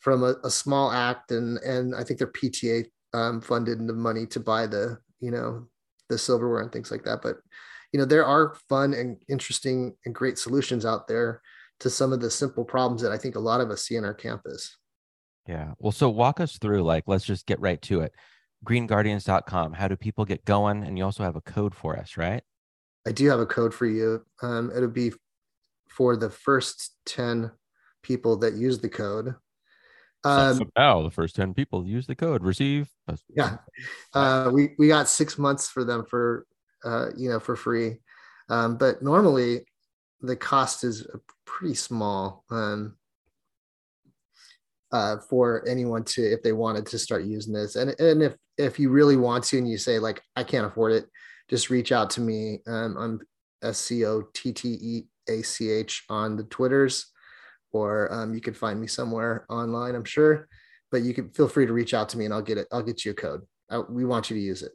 from 0.00 0.22
a, 0.22 0.36
a 0.44 0.50
small 0.50 0.90
act 0.90 1.30
and 1.30 1.58
and 1.58 1.94
i 1.94 2.02
think 2.02 2.18
their 2.18 2.32
pta 2.32 2.86
um, 3.12 3.40
funded 3.40 3.86
the 3.86 3.92
money 3.92 4.26
to 4.26 4.40
buy 4.40 4.66
the 4.66 4.98
you 5.20 5.30
know 5.30 5.66
the 6.08 6.18
silverware 6.18 6.62
and 6.62 6.72
things 6.72 6.90
like 6.90 7.04
that. 7.04 7.22
But 7.22 7.36
you 7.92 7.98
know 7.98 8.04
there 8.04 8.24
are 8.24 8.56
fun 8.68 8.94
and 8.94 9.16
interesting 9.28 9.96
and 10.04 10.14
great 10.14 10.38
solutions 10.38 10.84
out 10.84 11.08
there 11.08 11.40
to 11.80 11.90
some 11.90 12.12
of 12.12 12.20
the 12.20 12.30
simple 12.30 12.64
problems 12.64 13.00
that 13.00 13.10
i 13.10 13.16
think 13.16 13.36
a 13.36 13.40
lot 13.40 13.62
of 13.62 13.70
us 13.70 13.82
see 13.86 13.96
in 13.96 14.04
our 14.04 14.14
campus. 14.14 14.76
Yeah. 15.48 15.72
Well 15.78 15.92
so 15.92 16.10
walk 16.10 16.40
us 16.40 16.58
through 16.58 16.82
like 16.82 17.04
let's 17.06 17.24
just 17.24 17.46
get 17.46 17.60
right 17.60 17.80
to 17.82 18.02
it 18.02 18.12
greenguardians.com. 18.64 19.72
How 19.72 19.88
do 19.88 19.96
people 19.96 20.24
get 20.24 20.44
going? 20.44 20.84
And 20.84 20.98
you 20.98 21.04
also 21.04 21.22
have 21.22 21.36
a 21.36 21.40
code 21.40 21.74
for 21.74 21.96
us, 21.96 22.16
right? 22.16 22.42
I 23.06 23.12
do 23.12 23.28
have 23.30 23.40
a 23.40 23.46
code 23.46 23.72
for 23.72 23.86
you. 23.86 24.24
Um, 24.42 24.70
it'll 24.74 24.88
be 24.88 25.12
for 25.88 26.16
the 26.16 26.30
first 26.30 26.94
10 27.06 27.50
people 28.02 28.36
that 28.38 28.54
use 28.54 28.78
the 28.78 28.88
code. 28.88 29.34
Um, 30.22 30.56
so 30.56 30.70
now 30.76 31.02
the 31.02 31.10
first 31.10 31.34
10 31.36 31.54
people 31.54 31.86
use 31.86 32.06
the 32.06 32.14
code, 32.14 32.42
receive. 32.44 32.88
Yeah. 33.34 33.56
Uh, 34.12 34.50
we, 34.52 34.74
we 34.78 34.88
got 34.88 35.08
six 35.08 35.38
months 35.38 35.68
for 35.68 35.84
them 35.84 36.04
for, 36.04 36.46
uh, 36.84 37.06
you 37.16 37.30
know, 37.30 37.40
for 37.40 37.56
free. 37.56 38.00
Um, 38.50 38.76
but 38.76 39.02
normally 39.02 39.64
the 40.20 40.36
cost 40.36 40.84
is 40.84 41.06
pretty 41.46 41.74
small. 41.74 42.44
Um, 42.50 42.96
uh, 44.92 45.16
for 45.28 45.66
anyone 45.68 46.04
to 46.04 46.22
if 46.22 46.42
they 46.42 46.52
wanted 46.52 46.86
to 46.86 46.98
start 46.98 47.24
using 47.24 47.52
this. 47.52 47.76
And 47.76 47.98
and 48.00 48.22
if 48.22 48.34
if 48.60 48.78
you 48.78 48.90
really 48.90 49.16
want 49.16 49.42
to 49.44 49.56
and 49.58 49.68
you 49.68 49.78
say 49.78 49.98
like 49.98 50.22
i 50.36 50.44
can't 50.44 50.66
afford 50.66 50.92
it 50.92 51.06
just 51.48 51.70
reach 51.70 51.90
out 51.92 52.10
to 52.10 52.20
me 52.20 52.60
um, 52.66 52.96
i'm 52.98 53.18
s-c-o-t-t-e-a-c-h 53.62 54.04
on 56.08 56.36
the 56.36 56.44
twitters 56.44 57.06
or 57.72 58.12
um, 58.12 58.34
you 58.34 58.40
can 58.40 58.54
find 58.54 58.80
me 58.80 58.86
somewhere 58.86 59.46
online 59.48 59.94
i'm 59.94 60.04
sure. 60.04 60.48
But 60.92 61.02
you 61.02 61.14
can 61.14 61.30
feel 61.30 61.46
free 61.46 61.66
to 61.66 61.72
reach 61.72 61.94
out 61.94 62.08
to 62.10 62.18
me 62.18 62.24
and 62.24 62.34
i'll 62.34 62.42
get 62.42 62.58
it 62.58 62.66
i'll 62.72 62.82
get 62.82 63.04
you 63.04 63.12
a 63.12 63.14
code. 63.14 63.42
I, 63.70 63.78
we 63.78 64.04
want 64.04 64.28
you 64.28 64.36
to 64.36 64.42
use 64.42 64.62
it. 64.62 64.72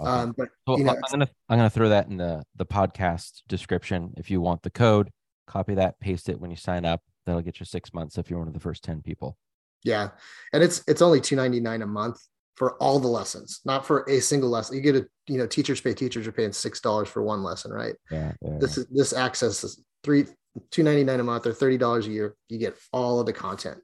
Okay. 0.00 0.10
um, 0.10 0.34
but 0.36 0.48
so 0.66 0.76
you 0.76 0.82
know, 0.82 0.90
i'm 0.92 1.00
gonna 1.10 1.28
i'm 1.48 1.58
gonna 1.58 1.70
throw 1.70 1.88
that 1.90 2.08
in 2.08 2.16
the 2.16 2.42
the 2.56 2.66
podcast 2.66 3.42
description. 3.48 4.12
If 4.16 4.28
you 4.30 4.40
want 4.40 4.62
the 4.62 4.70
code 4.70 5.10
copy 5.46 5.74
that 5.74 6.00
paste 6.00 6.28
it 6.28 6.40
when 6.40 6.50
you 6.50 6.56
sign 6.56 6.84
up. 6.84 7.02
That'll 7.26 7.42
get 7.42 7.60
you 7.60 7.66
six 7.66 7.94
months 7.94 8.18
if 8.18 8.28
you're 8.28 8.40
one 8.40 8.48
of 8.48 8.54
the 8.54 8.60
first 8.60 8.82
10 8.82 9.02
people 9.02 9.36
yeah. 9.84 10.10
And 10.52 10.62
it's 10.62 10.82
it's 10.86 11.02
only 11.02 11.20
299 11.20 11.82
a 11.82 11.86
month 11.86 12.18
for 12.54 12.74
all 12.74 12.98
the 12.98 13.08
lessons, 13.08 13.60
not 13.64 13.86
for 13.86 14.04
a 14.08 14.20
single 14.20 14.50
lesson. 14.50 14.76
You 14.76 14.82
get 14.82 14.96
a, 14.96 15.06
you 15.26 15.38
know, 15.38 15.46
teachers 15.46 15.80
pay 15.80 15.94
teachers 15.94 16.26
are 16.26 16.32
paying 16.32 16.52
six 16.52 16.80
dollars 16.80 17.08
for 17.08 17.22
one 17.22 17.42
lesson, 17.42 17.72
right? 17.72 17.94
Yeah, 18.10 18.32
yeah. 18.42 18.58
This 18.60 18.78
is 18.78 18.86
this 18.86 19.12
access 19.12 19.64
is 19.64 19.82
three 20.04 20.26
two 20.70 20.82
ninety 20.82 21.04
nine 21.04 21.20
a 21.20 21.24
month 21.24 21.46
or 21.46 21.52
thirty 21.52 21.78
dollars 21.78 22.06
a 22.06 22.10
year. 22.10 22.36
You 22.48 22.58
get 22.58 22.76
all 22.92 23.20
of 23.20 23.26
the 23.26 23.32
content, 23.32 23.78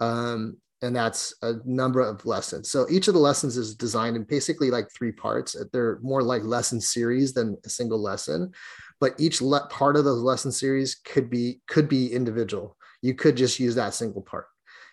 um, 0.00 0.56
and 0.82 0.96
that's 0.96 1.34
a 1.42 1.54
number 1.64 2.00
of 2.00 2.24
lessons. 2.24 2.70
So 2.70 2.86
each 2.90 3.08
of 3.08 3.14
the 3.14 3.20
lessons 3.20 3.56
is 3.56 3.74
designed 3.74 4.16
in 4.16 4.24
basically 4.24 4.70
like 4.70 4.88
three 4.96 5.12
parts. 5.12 5.54
They're 5.72 5.98
more 6.02 6.22
like 6.22 6.42
lesson 6.42 6.80
series 6.80 7.34
than 7.34 7.56
a 7.64 7.68
single 7.68 8.00
lesson, 8.00 8.52
but 9.00 9.14
each 9.18 9.42
le- 9.42 9.68
part 9.68 9.96
of 9.96 10.04
those 10.04 10.22
lesson 10.22 10.50
series 10.50 10.94
could 10.94 11.28
be 11.28 11.60
could 11.68 11.88
be 11.88 12.12
individual. 12.12 12.76
You 13.02 13.14
could 13.14 13.36
just 13.36 13.60
use 13.60 13.76
that 13.76 13.94
single 13.94 14.22
part 14.22 14.46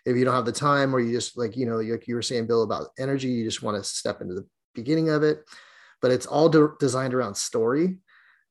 if 0.05 0.15
you 0.15 0.25
don't 0.25 0.35
have 0.35 0.45
the 0.45 0.51
time 0.51 0.95
or 0.95 0.99
you 0.99 1.11
just 1.11 1.37
like 1.37 1.57
you 1.57 1.65
know 1.65 1.77
like 1.77 2.07
you 2.07 2.15
were 2.15 2.21
saying 2.21 2.47
bill 2.47 2.63
about 2.63 2.87
energy 2.99 3.27
you 3.27 3.43
just 3.43 3.63
want 3.63 3.75
to 3.77 3.83
step 3.83 4.21
into 4.21 4.33
the 4.33 4.45
beginning 4.73 5.09
of 5.09 5.23
it. 5.23 5.43
But 6.01 6.11
it's 6.11 6.25
all 6.25 6.49
de- 6.49 6.73
designed 6.79 7.13
around 7.13 7.35
story. 7.35 7.97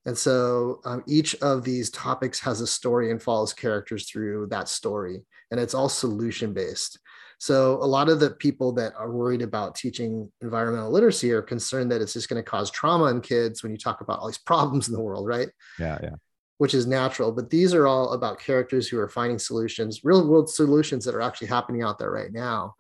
And 0.07 0.17
so 0.17 0.81
um, 0.85 1.05
each 1.07 1.35
of 1.37 1.65
these 1.65 1.91
topics 1.91 2.41
has 2.41 2.61
a 2.61 2.67
story 2.67 3.11
and 3.11 3.23
follows 3.23 3.53
characters 3.53 4.11
through 4.11 4.49
that 4.49 4.69
story. 4.69 5.23
And 5.51 5.61
it's 5.61 5.75
all 5.75 5.89
solution 5.89 6.53
based 6.53 6.99
so 7.39 7.75
a 7.83 7.85
lot 7.85 8.09
of 8.09 8.21
the 8.21 8.31
people 8.31 8.73
that 8.73 8.95
are 8.97 9.11
worried 9.11 9.43
about 9.43 9.75
teaching 9.75 10.33
environmental 10.41 10.91
literacy 10.91 11.31
are 11.33 11.43
concerned 11.43 11.91
that 11.91 12.01
it's 12.01 12.13
just 12.13 12.29
going 12.29 12.43
to 12.43 12.51
cause 12.51 12.71
trauma 12.71 13.07
in 13.07 13.21
kids 13.21 13.63
when 13.63 13.71
you 13.71 13.79
talk 13.79 14.01
about 14.01 14.19
all 14.19 14.29
these 14.29 14.39
problems 14.47 14.89
in 14.89 14.95
the 14.95 15.01
world 15.01 15.27
right? 15.27 15.51
Yeah 15.79 15.99
yeah 16.03 16.15
which 16.59 16.75
is 16.75 16.87
natural. 16.87 17.33
But 17.33 17.51
these 17.51 17.75
are 17.75 17.87
all 17.87 18.13
about 18.13 18.41
characters 18.41 18.89
who 18.89 18.99
are 18.99 19.09
finding 19.09 19.39
solutions, 19.39 20.01
real 20.05 20.27
world 20.27 20.49
solutions 20.49 21.05
that 21.05 21.15
are 21.15 21.23
actually 21.23 21.49
happening 21.49 21.83
out 21.83 21.99
there 21.99 22.11
right 22.11 22.33
now. 22.33 22.75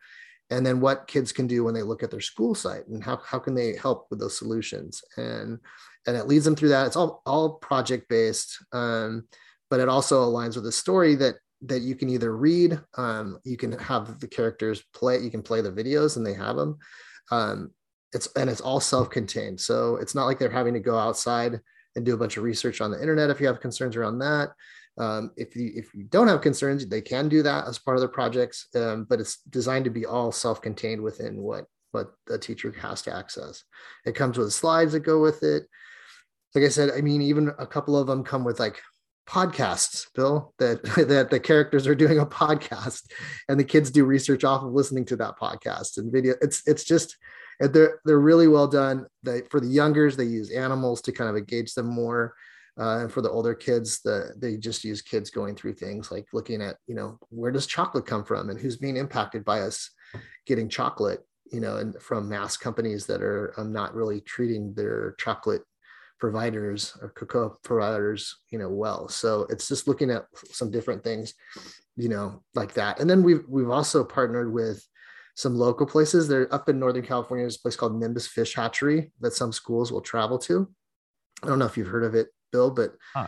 And 0.50 0.64
then 0.64 0.80
what 0.80 1.06
kids 1.06 1.32
can 1.32 1.46
do 1.46 1.64
when 1.64 1.74
they 1.74 1.82
look 1.82 2.02
at 2.02 2.10
their 2.10 2.20
school 2.20 2.54
site 2.54 2.86
and 2.86 3.02
how, 3.02 3.20
how 3.24 3.38
can 3.38 3.54
they 3.54 3.76
help 3.76 4.06
with 4.10 4.20
those 4.20 4.38
solutions? 4.38 5.02
And 5.16 5.58
and 6.06 6.16
it 6.16 6.26
leads 6.26 6.44
them 6.44 6.54
through 6.54 6.68
that. 6.68 6.86
It's 6.86 6.96
all 6.96 7.22
all 7.24 7.54
project 7.54 8.08
based, 8.08 8.62
um, 8.72 9.26
but 9.70 9.80
it 9.80 9.88
also 9.88 10.22
aligns 10.22 10.54
with 10.54 10.66
a 10.66 10.72
story 10.72 11.14
that 11.16 11.36
that 11.62 11.80
you 11.80 11.94
can 11.94 12.10
either 12.10 12.36
read, 12.36 12.78
um, 12.98 13.38
you 13.44 13.56
can 13.56 13.72
have 13.72 14.20
the 14.20 14.28
characters 14.28 14.82
play, 14.92 15.18
you 15.20 15.30
can 15.30 15.42
play 15.42 15.62
the 15.62 15.72
videos 15.72 16.18
and 16.18 16.26
they 16.26 16.34
have 16.34 16.56
them. 16.56 16.78
Um, 17.30 17.70
it's 18.12 18.28
and 18.36 18.50
it's 18.50 18.60
all 18.60 18.80
self-contained, 18.80 19.60
so 19.60 19.96
it's 19.96 20.14
not 20.14 20.26
like 20.26 20.38
they're 20.38 20.50
having 20.50 20.74
to 20.74 20.80
go 20.80 20.98
outside 20.98 21.60
and 21.96 22.04
do 22.04 22.14
a 22.14 22.18
bunch 22.18 22.36
of 22.36 22.42
research 22.42 22.80
on 22.80 22.90
the 22.90 23.00
internet 23.00 23.30
if 23.30 23.40
you 23.40 23.46
have 23.46 23.60
concerns 23.60 23.96
around 23.96 24.18
that. 24.18 24.50
Um, 24.96 25.32
if 25.36 25.56
you 25.56 25.72
if 25.74 25.92
you 25.94 26.04
don't 26.04 26.28
have 26.28 26.40
concerns, 26.40 26.86
they 26.86 27.00
can 27.00 27.28
do 27.28 27.42
that 27.42 27.66
as 27.66 27.78
part 27.78 27.96
of 27.96 28.00
their 28.00 28.08
projects, 28.08 28.68
um, 28.76 29.06
but 29.08 29.20
it's 29.20 29.38
designed 29.50 29.84
to 29.86 29.90
be 29.90 30.06
all 30.06 30.30
self-contained 30.30 31.02
within 31.02 31.40
what 31.42 31.66
what 31.90 32.12
the 32.26 32.38
teacher 32.38 32.72
has 32.80 33.02
to 33.02 33.14
access. 33.14 33.64
It 34.04 34.14
comes 34.14 34.38
with 34.38 34.52
slides 34.52 34.92
that 34.92 35.00
go 35.00 35.20
with 35.20 35.42
it. 35.42 35.64
Like 36.54 36.64
I 36.64 36.68
said, 36.68 36.90
I 36.96 37.00
mean, 37.00 37.22
even 37.22 37.50
a 37.58 37.66
couple 37.66 37.96
of 37.96 38.06
them 38.06 38.22
come 38.22 38.44
with 38.44 38.60
like 38.60 38.80
podcasts, 39.26 40.06
Bill, 40.14 40.54
that 40.58 40.82
that 41.08 41.30
the 41.30 41.40
characters 41.40 41.86
are 41.86 41.94
doing 41.94 42.18
a 42.18 42.26
podcast 42.26 43.10
and 43.48 43.58
the 43.58 43.64
kids 43.64 43.90
do 43.90 44.04
research 44.04 44.44
off 44.44 44.62
of 44.62 44.72
listening 44.72 45.04
to 45.06 45.16
that 45.16 45.38
podcast 45.38 45.98
and 45.98 46.12
video. 46.12 46.34
It's 46.40 46.62
it's 46.66 46.84
just 46.84 47.16
they're 47.60 48.00
they're 48.04 48.18
really 48.18 48.48
well 48.48 48.66
done. 48.66 49.06
They 49.22 49.42
for 49.50 49.60
the 49.60 49.68
youngers, 49.68 50.16
they 50.16 50.24
use 50.24 50.50
animals 50.50 51.00
to 51.02 51.12
kind 51.12 51.30
of 51.30 51.36
engage 51.36 51.74
them 51.74 51.86
more. 51.86 52.34
Uh, 52.78 52.98
and 53.02 53.12
for 53.12 53.22
the 53.22 53.30
older 53.30 53.54
kids, 53.54 54.00
the, 54.02 54.34
they 54.36 54.56
just 54.56 54.82
use 54.82 55.00
kids 55.00 55.30
going 55.30 55.54
through 55.54 55.74
things 55.74 56.10
like 56.10 56.26
looking 56.32 56.60
at, 56.60 56.76
you 56.88 56.94
know, 56.96 57.16
where 57.28 57.52
does 57.52 57.68
chocolate 57.68 58.04
come 58.04 58.24
from 58.24 58.50
and 58.50 58.58
who's 58.58 58.76
being 58.76 58.96
impacted 58.96 59.44
by 59.44 59.60
us 59.60 59.90
getting 60.44 60.68
chocolate, 60.68 61.24
you 61.52 61.60
know, 61.60 61.76
and 61.76 61.94
from 62.02 62.28
mass 62.28 62.56
companies 62.56 63.06
that 63.06 63.22
are 63.22 63.54
um, 63.58 63.72
not 63.72 63.94
really 63.94 64.20
treating 64.22 64.74
their 64.74 65.14
chocolate 65.20 65.62
providers 66.18 66.96
or 67.00 67.10
cocoa 67.10 67.56
providers, 67.62 68.36
you 68.50 68.58
know, 68.58 68.68
well. 68.68 69.08
So 69.08 69.46
it's 69.50 69.68
just 69.68 69.86
looking 69.86 70.10
at 70.10 70.26
some 70.50 70.70
different 70.70 71.04
things, 71.04 71.34
you 71.96 72.08
know, 72.08 72.42
like 72.54 72.74
that. 72.74 72.98
And 72.98 73.08
then 73.08 73.22
we've 73.22 73.44
we've 73.48 73.70
also 73.70 74.02
partnered 74.02 74.52
with 74.52 74.84
some 75.34 75.56
local 75.56 75.86
places. 75.86 76.28
They're 76.28 76.52
up 76.54 76.68
in 76.68 76.78
Northern 76.78 77.04
California. 77.04 77.44
There's 77.44 77.56
a 77.56 77.60
place 77.60 77.76
called 77.76 77.98
Nimbus 77.98 78.26
Fish 78.26 78.54
Hatchery 78.54 79.12
that 79.20 79.32
some 79.32 79.52
schools 79.52 79.92
will 79.92 80.00
travel 80.00 80.38
to. 80.40 80.68
I 81.42 81.48
don't 81.48 81.58
know 81.58 81.66
if 81.66 81.76
you've 81.76 81.88
heard 81.88 82.04
of 82.04 82.14
it, 82.14 82.28
Bill, 82.52 82.70
but 82.70 82.94
huh. 83.14 83.26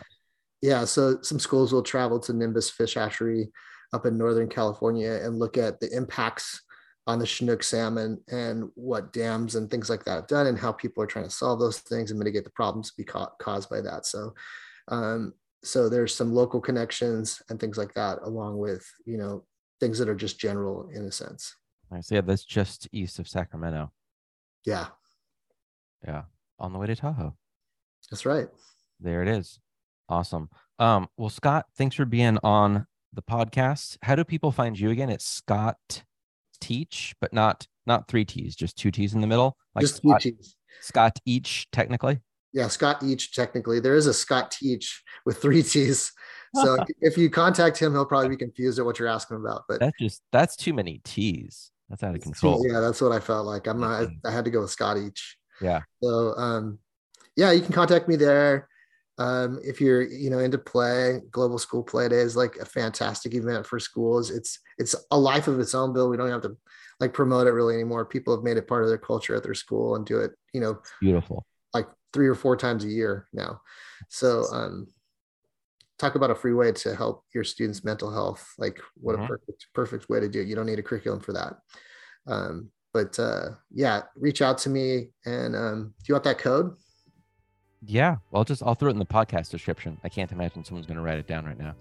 yeah, 0.63 0.85
so 0.85 1.21
some 1.23 1.39
schools 1.39 1.73
will 1.73 1.83
travel 1.83 2.21
to 2.21 2.33
Nimbus 2.33 2.71
Fish 2.71 2.95
Hatchery 2.95 3.51
up 3.93 4.07
in 4.07 4.17
Northern 4.17 4.49
California 4.49 5.21
and 5.23 5.39
look 5.39 5.57
at 5.59 5.81
the 5.81 5.95
impacts 5.95 6.63
on 7.07 7.19
the 7.19 7.27
Chinook 7.27 7.63
salmon 7.63 8.21
and 8.29 8.69
what 8.75 9.13
dams 9.13 9.55
and 9.55 9.71
things 9.71 9.89
like 9.89 10.05
that 10.05 10.15
have 10.15 10.27
done 10.27 10.49
and 10.49 10.59
how 10.59 10.73
people 10.73 11.03
are 11.03 11.07
trying 11.07 11.25
to 11.25 11.31
solve 11.31 11.61
those 11.61 11.79
things 11.79 12.11
and 12.11 12.19
mitigate 12.19 12.45
the 12.45 12.51
problems 12.51 12.91
be 12.91 13.05
ca- 13.05 13.31
caused 13.41 13.71
by 13.71 13.81
that. 13.81 14.07
So, 14.07 14.35
um, 14.89 15.33
so 15.63 15.89
there's 15.89 16.15
some 16.15 16.33
local 16.33 16.61
connections 16.61 17.43
and 17.49 17.61
things 17.61 17.79
like 17.79 17.95
that, 17.95 18.19
along 18.23 18.59
with 18.59 18.85
you 19.05 19.19
know 19.19 19.45
things 19.81 19.99
that 19.99 20.09
are 20.09 20.17
just 20.17 20.41
general 20.41 20.89
in 20.93 21.05
a 21.05 21.13
sense. 21.13 21.55
Nice. 21.91 22.11
Yeah, 22.11 22.21
that's 22.23 22.45
just 22.45 22.89
east 22.93 23.19
of 23.19 23.29
Sacramento. 23.29 23.93
Yeah. 24.65 24.87
Yeah. 26.07 26.23
On 26.59 26.73
the 26.73 26.79
way 26.79 26.87
to 26.87 26.97
Tahoe. 26.97 27.35
That's 28.11 28.27
right. 28.27 28.49
There 29.01 29.23
it 29.23 29.29
is. 29.29 29.61
Awesome. 30.09 30.49
Um, 30.79 31.09
well, 31.17 31.31
Scott, 31.31 31.67
thanks 31.77 31.97
for 31.97 32.05
being 32.05 32.39
on 32.43 32.87
the 33.13 33.23
podcast. 33.23 33.97
How 34.03 34.15
do 34.15 34.25
people 34.25 34.53
find 34.53 34.79
you 34.79 34.91
again? 34.91 35.11
It's 35.11 35.27
Scott 35.27 36.05
Teach, 36.61 37.15
but 37.21 37.33
not 37.33 37.67
not 37.87 38.09
three 38.09 38.25
T's, 38.25 38.57
just 38.57 38.77
two 38.77 38.91
T's 38.91 39.15
in 39.15 39.21
the 39.21 39.27
middle. 39.27 39.57
Like 39.75 39.83
just 39.83 39.97
Scott, 39.97 40.21
two 40.21 40.33
T's. 40.33 40.57
Scott 40.81 41.19
Each, 41.25 41.69
technically. 41.73 42.21
Yeah, 42.53 42.69
Scott 42.69 43.03
Each, 43.03 43.33
technically. 43.33 43.81
There 43.81 43.97
is 43.97 44.07
a 44.07 44.15
Scott 44.15 44.51
Teach 44.51 45.03
with 45.25 45.39
three 45.39 45.63
T's. 45.63 46.13
so 46.55 46.79
if 47.01 47.17
you 47.19 47.31
contact 47.31 47.79
him, 47.79 47.93
he'll 47.93 48.07
probably 48.07 48.31
be 48.31 48.37
confused 48.37 48.79
at 48.79 48.85
what 48.85 48.99
you're 48.99 49.09
asking 49.09 49.39
about. 49.39 49.63
But 49.69 49.81
that's 49.81 49.99
just 49.99 50.23
that's 50.33 50.57
too 50.57 50.73
many 50.73 51.01
T's. 51.05 51.71
That's 51.89 52.03
out 52.03 52.15
of 52.15 52.21
control. 52.21 52.67
Yeah, 52.67 52.81
that's 52.81 53.01
what 53.01 53.13
I 53.13 53.21
felt 53.21 53.47
like. 53.47 53.67
I'm 53.67 53.81
not. 53.81 54.03
I, 54.03 54.29
I 54.29 54.33
had 54.33 54.45
to 54.45 54.51
go 54.51 54.61
with 54.63 54.71
Scott 54.71 54.97
each. 54.99 55.37
Yeah. 55.61 55.83
So 56.03 56.35
um, 56.37 56.79
yeah, 57.37 57.53
you 57.53 57.61
can 57.61 57.73
contact 57.73 58.09
me 58.09 58.17
there. 58.17 58.69
Um, 59.19 59.61
if 59.63 59.81
you're 59.81 60.03
you 60.03 60.29
know 60.31 60.41
into 60.41 60.59
play, 60.59 61.21
Global 61.31 61.59
School 61.59 61.83
Play 61.83 62.09
Day 62.09 62.17
is 62.17 62.37
like 62.37 62.57
a 62.57 62.65
fantastic 62.65 63.35
event 63.35 63.67
for 63.67 63.79
schools. 63.79 64.31
It's 64.31 64.59
it's 64.79 64.95
a 65.11 65.19
life 65.19 65.49
of 65.49 65.61
its 65.61 65.75
own. 65.75 65.93
Bill, 65.93 66.09
we 66.09 66.17
don't 66.17 66.31
have 66.31 66.43
to 66.43 66.57
like 67.01 67.15
promote 67.15 67.47
it 67.47 67.53
really 67.53 67.75
anymore. 67.75 68.05
People 68.05 68.35
have 68.35 68.45
made 68.45 68.57
it 68.57 68.69
part 68.69 68.83
of 68.83 68.89
their 68.89 68.99
culture 68.99 69.35
at 69.35 69.43
their 69.43 69.55
school 69.55 69.97
and 69.97 70.05
do 70.05 70.19
it. 70.19 70.33
You 70.53 70.61
know, 70.61 70.79
beautiful. 71.01 71.47
Like 71.73 71.87
three 72.13 72.27
or 72.27 72.35
four 72.35 72.57
times 72.57 72.85
a 72.85 72.89
year 72.89 73.29
now. 73.33 73.61
So 74.09 74.45
um, 74.53 74.89
talk 75.99 76.15
about 76.15 76.31
a 76.31 76.35
free 76.35 76.53
way 76.53 76.73
to 76.73 76.95
help 76.95 77.25
your 77.35 77.45
students' 77.45 77.85
mental 77.85 78.11
health. 78.11 78.53
Like 78.59 78.81
what 78.95 79.17
mm-hmm. 79.17 79.25
a 79.25 79.29
perfect 79.29 79.67
perfect 79.75 80.09
way 80.09 80.21
to 80.21 80.29
do 80.29 80.41
it. 80.41 80.49
You 80.49 80.55
don't 80.55 80.67
need 80.67 80.79
a 80.79 80.83
curriculum 80.83 81.21
for 81.21 81.33
that. 81.33 81.55
Um, 82.27 82.71
but 82.93 83.19
uh, 83.19 83.51
yeah, 83.71 84.03
reach 84.17 84.43
out 84.43 84.59
to 84.59 84.71
me. 84.71 85.11
And 85.25 85.55
um, 85.55 85.95
do 85.99 86.05
you 86.09 86.15
want 86.15 86.25
that 86.25 86.39
code? 86.39 86.75
Yeah, 87.83 88.17
well, 88.31 88.41
I'll 88.41 88.45
just 88.45 88.63
I'll 88.63 88.75
throw 88.75 88.89
it 88.89 88.93
in 88.93 88.99
the 88.99 89.07
podcast 89.07 89.51
description. 89.51 89.99
I 90.03 90.09
can't 90.09 90.33
imagine 90.33 90.65
someone's 90.65 90.87
going 90.87 90.97
to 90.97 91.03
write 91.03 91.19
it 91.19 91.27
down 91.27 91.45
right 91.45 91.59
now. 91.59 91.75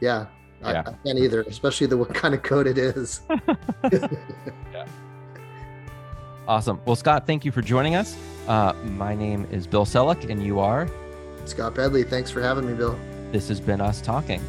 Yeah, 0.00 0.26
yeah. 0.62 0.82
I, 0.86 0.90
I 0.90 0.94
can't 1.04 1.18
either, 1.18 1.42
especially 1.42 1.86
the 1.86 1.96
what 1.96 2.14
kind 2.14 2.34
of 2.34 2.42
code 2.42 2.66
it 2.66 2.78
is. 2.78 3.20
yeah. 3.92 4.86
Awesome. 6.48 6.80
Well, 6.84 6.96
Scott, 6.96 7.26
thank 7.26 7.44
you 7.44 7.52
for 7.52 7.62
joining 7.62 7.94
us. 7.94 8.16
Uh, 8.48 8.72
my 8.84 9.14
name 9.14 9.46
is 9.50 9.66
Bill 9.66 9.84
Selak, 9.84 10.30
and 10.30 10.42
you 10.42 10.60
are 10.60 10.88
Scott 11.44 11.74
Bedley. 11.74 12.04
Thanks 12.04 12.30
for 12.30 12.40
having 12.40 12.66
me, 12.66 12.74
Bill. 12.74 12.98
This 13.32 13.48
has 13.48 13.60
been 13.60 13.80
us 13.80 14.00
talking. 14.00 14.42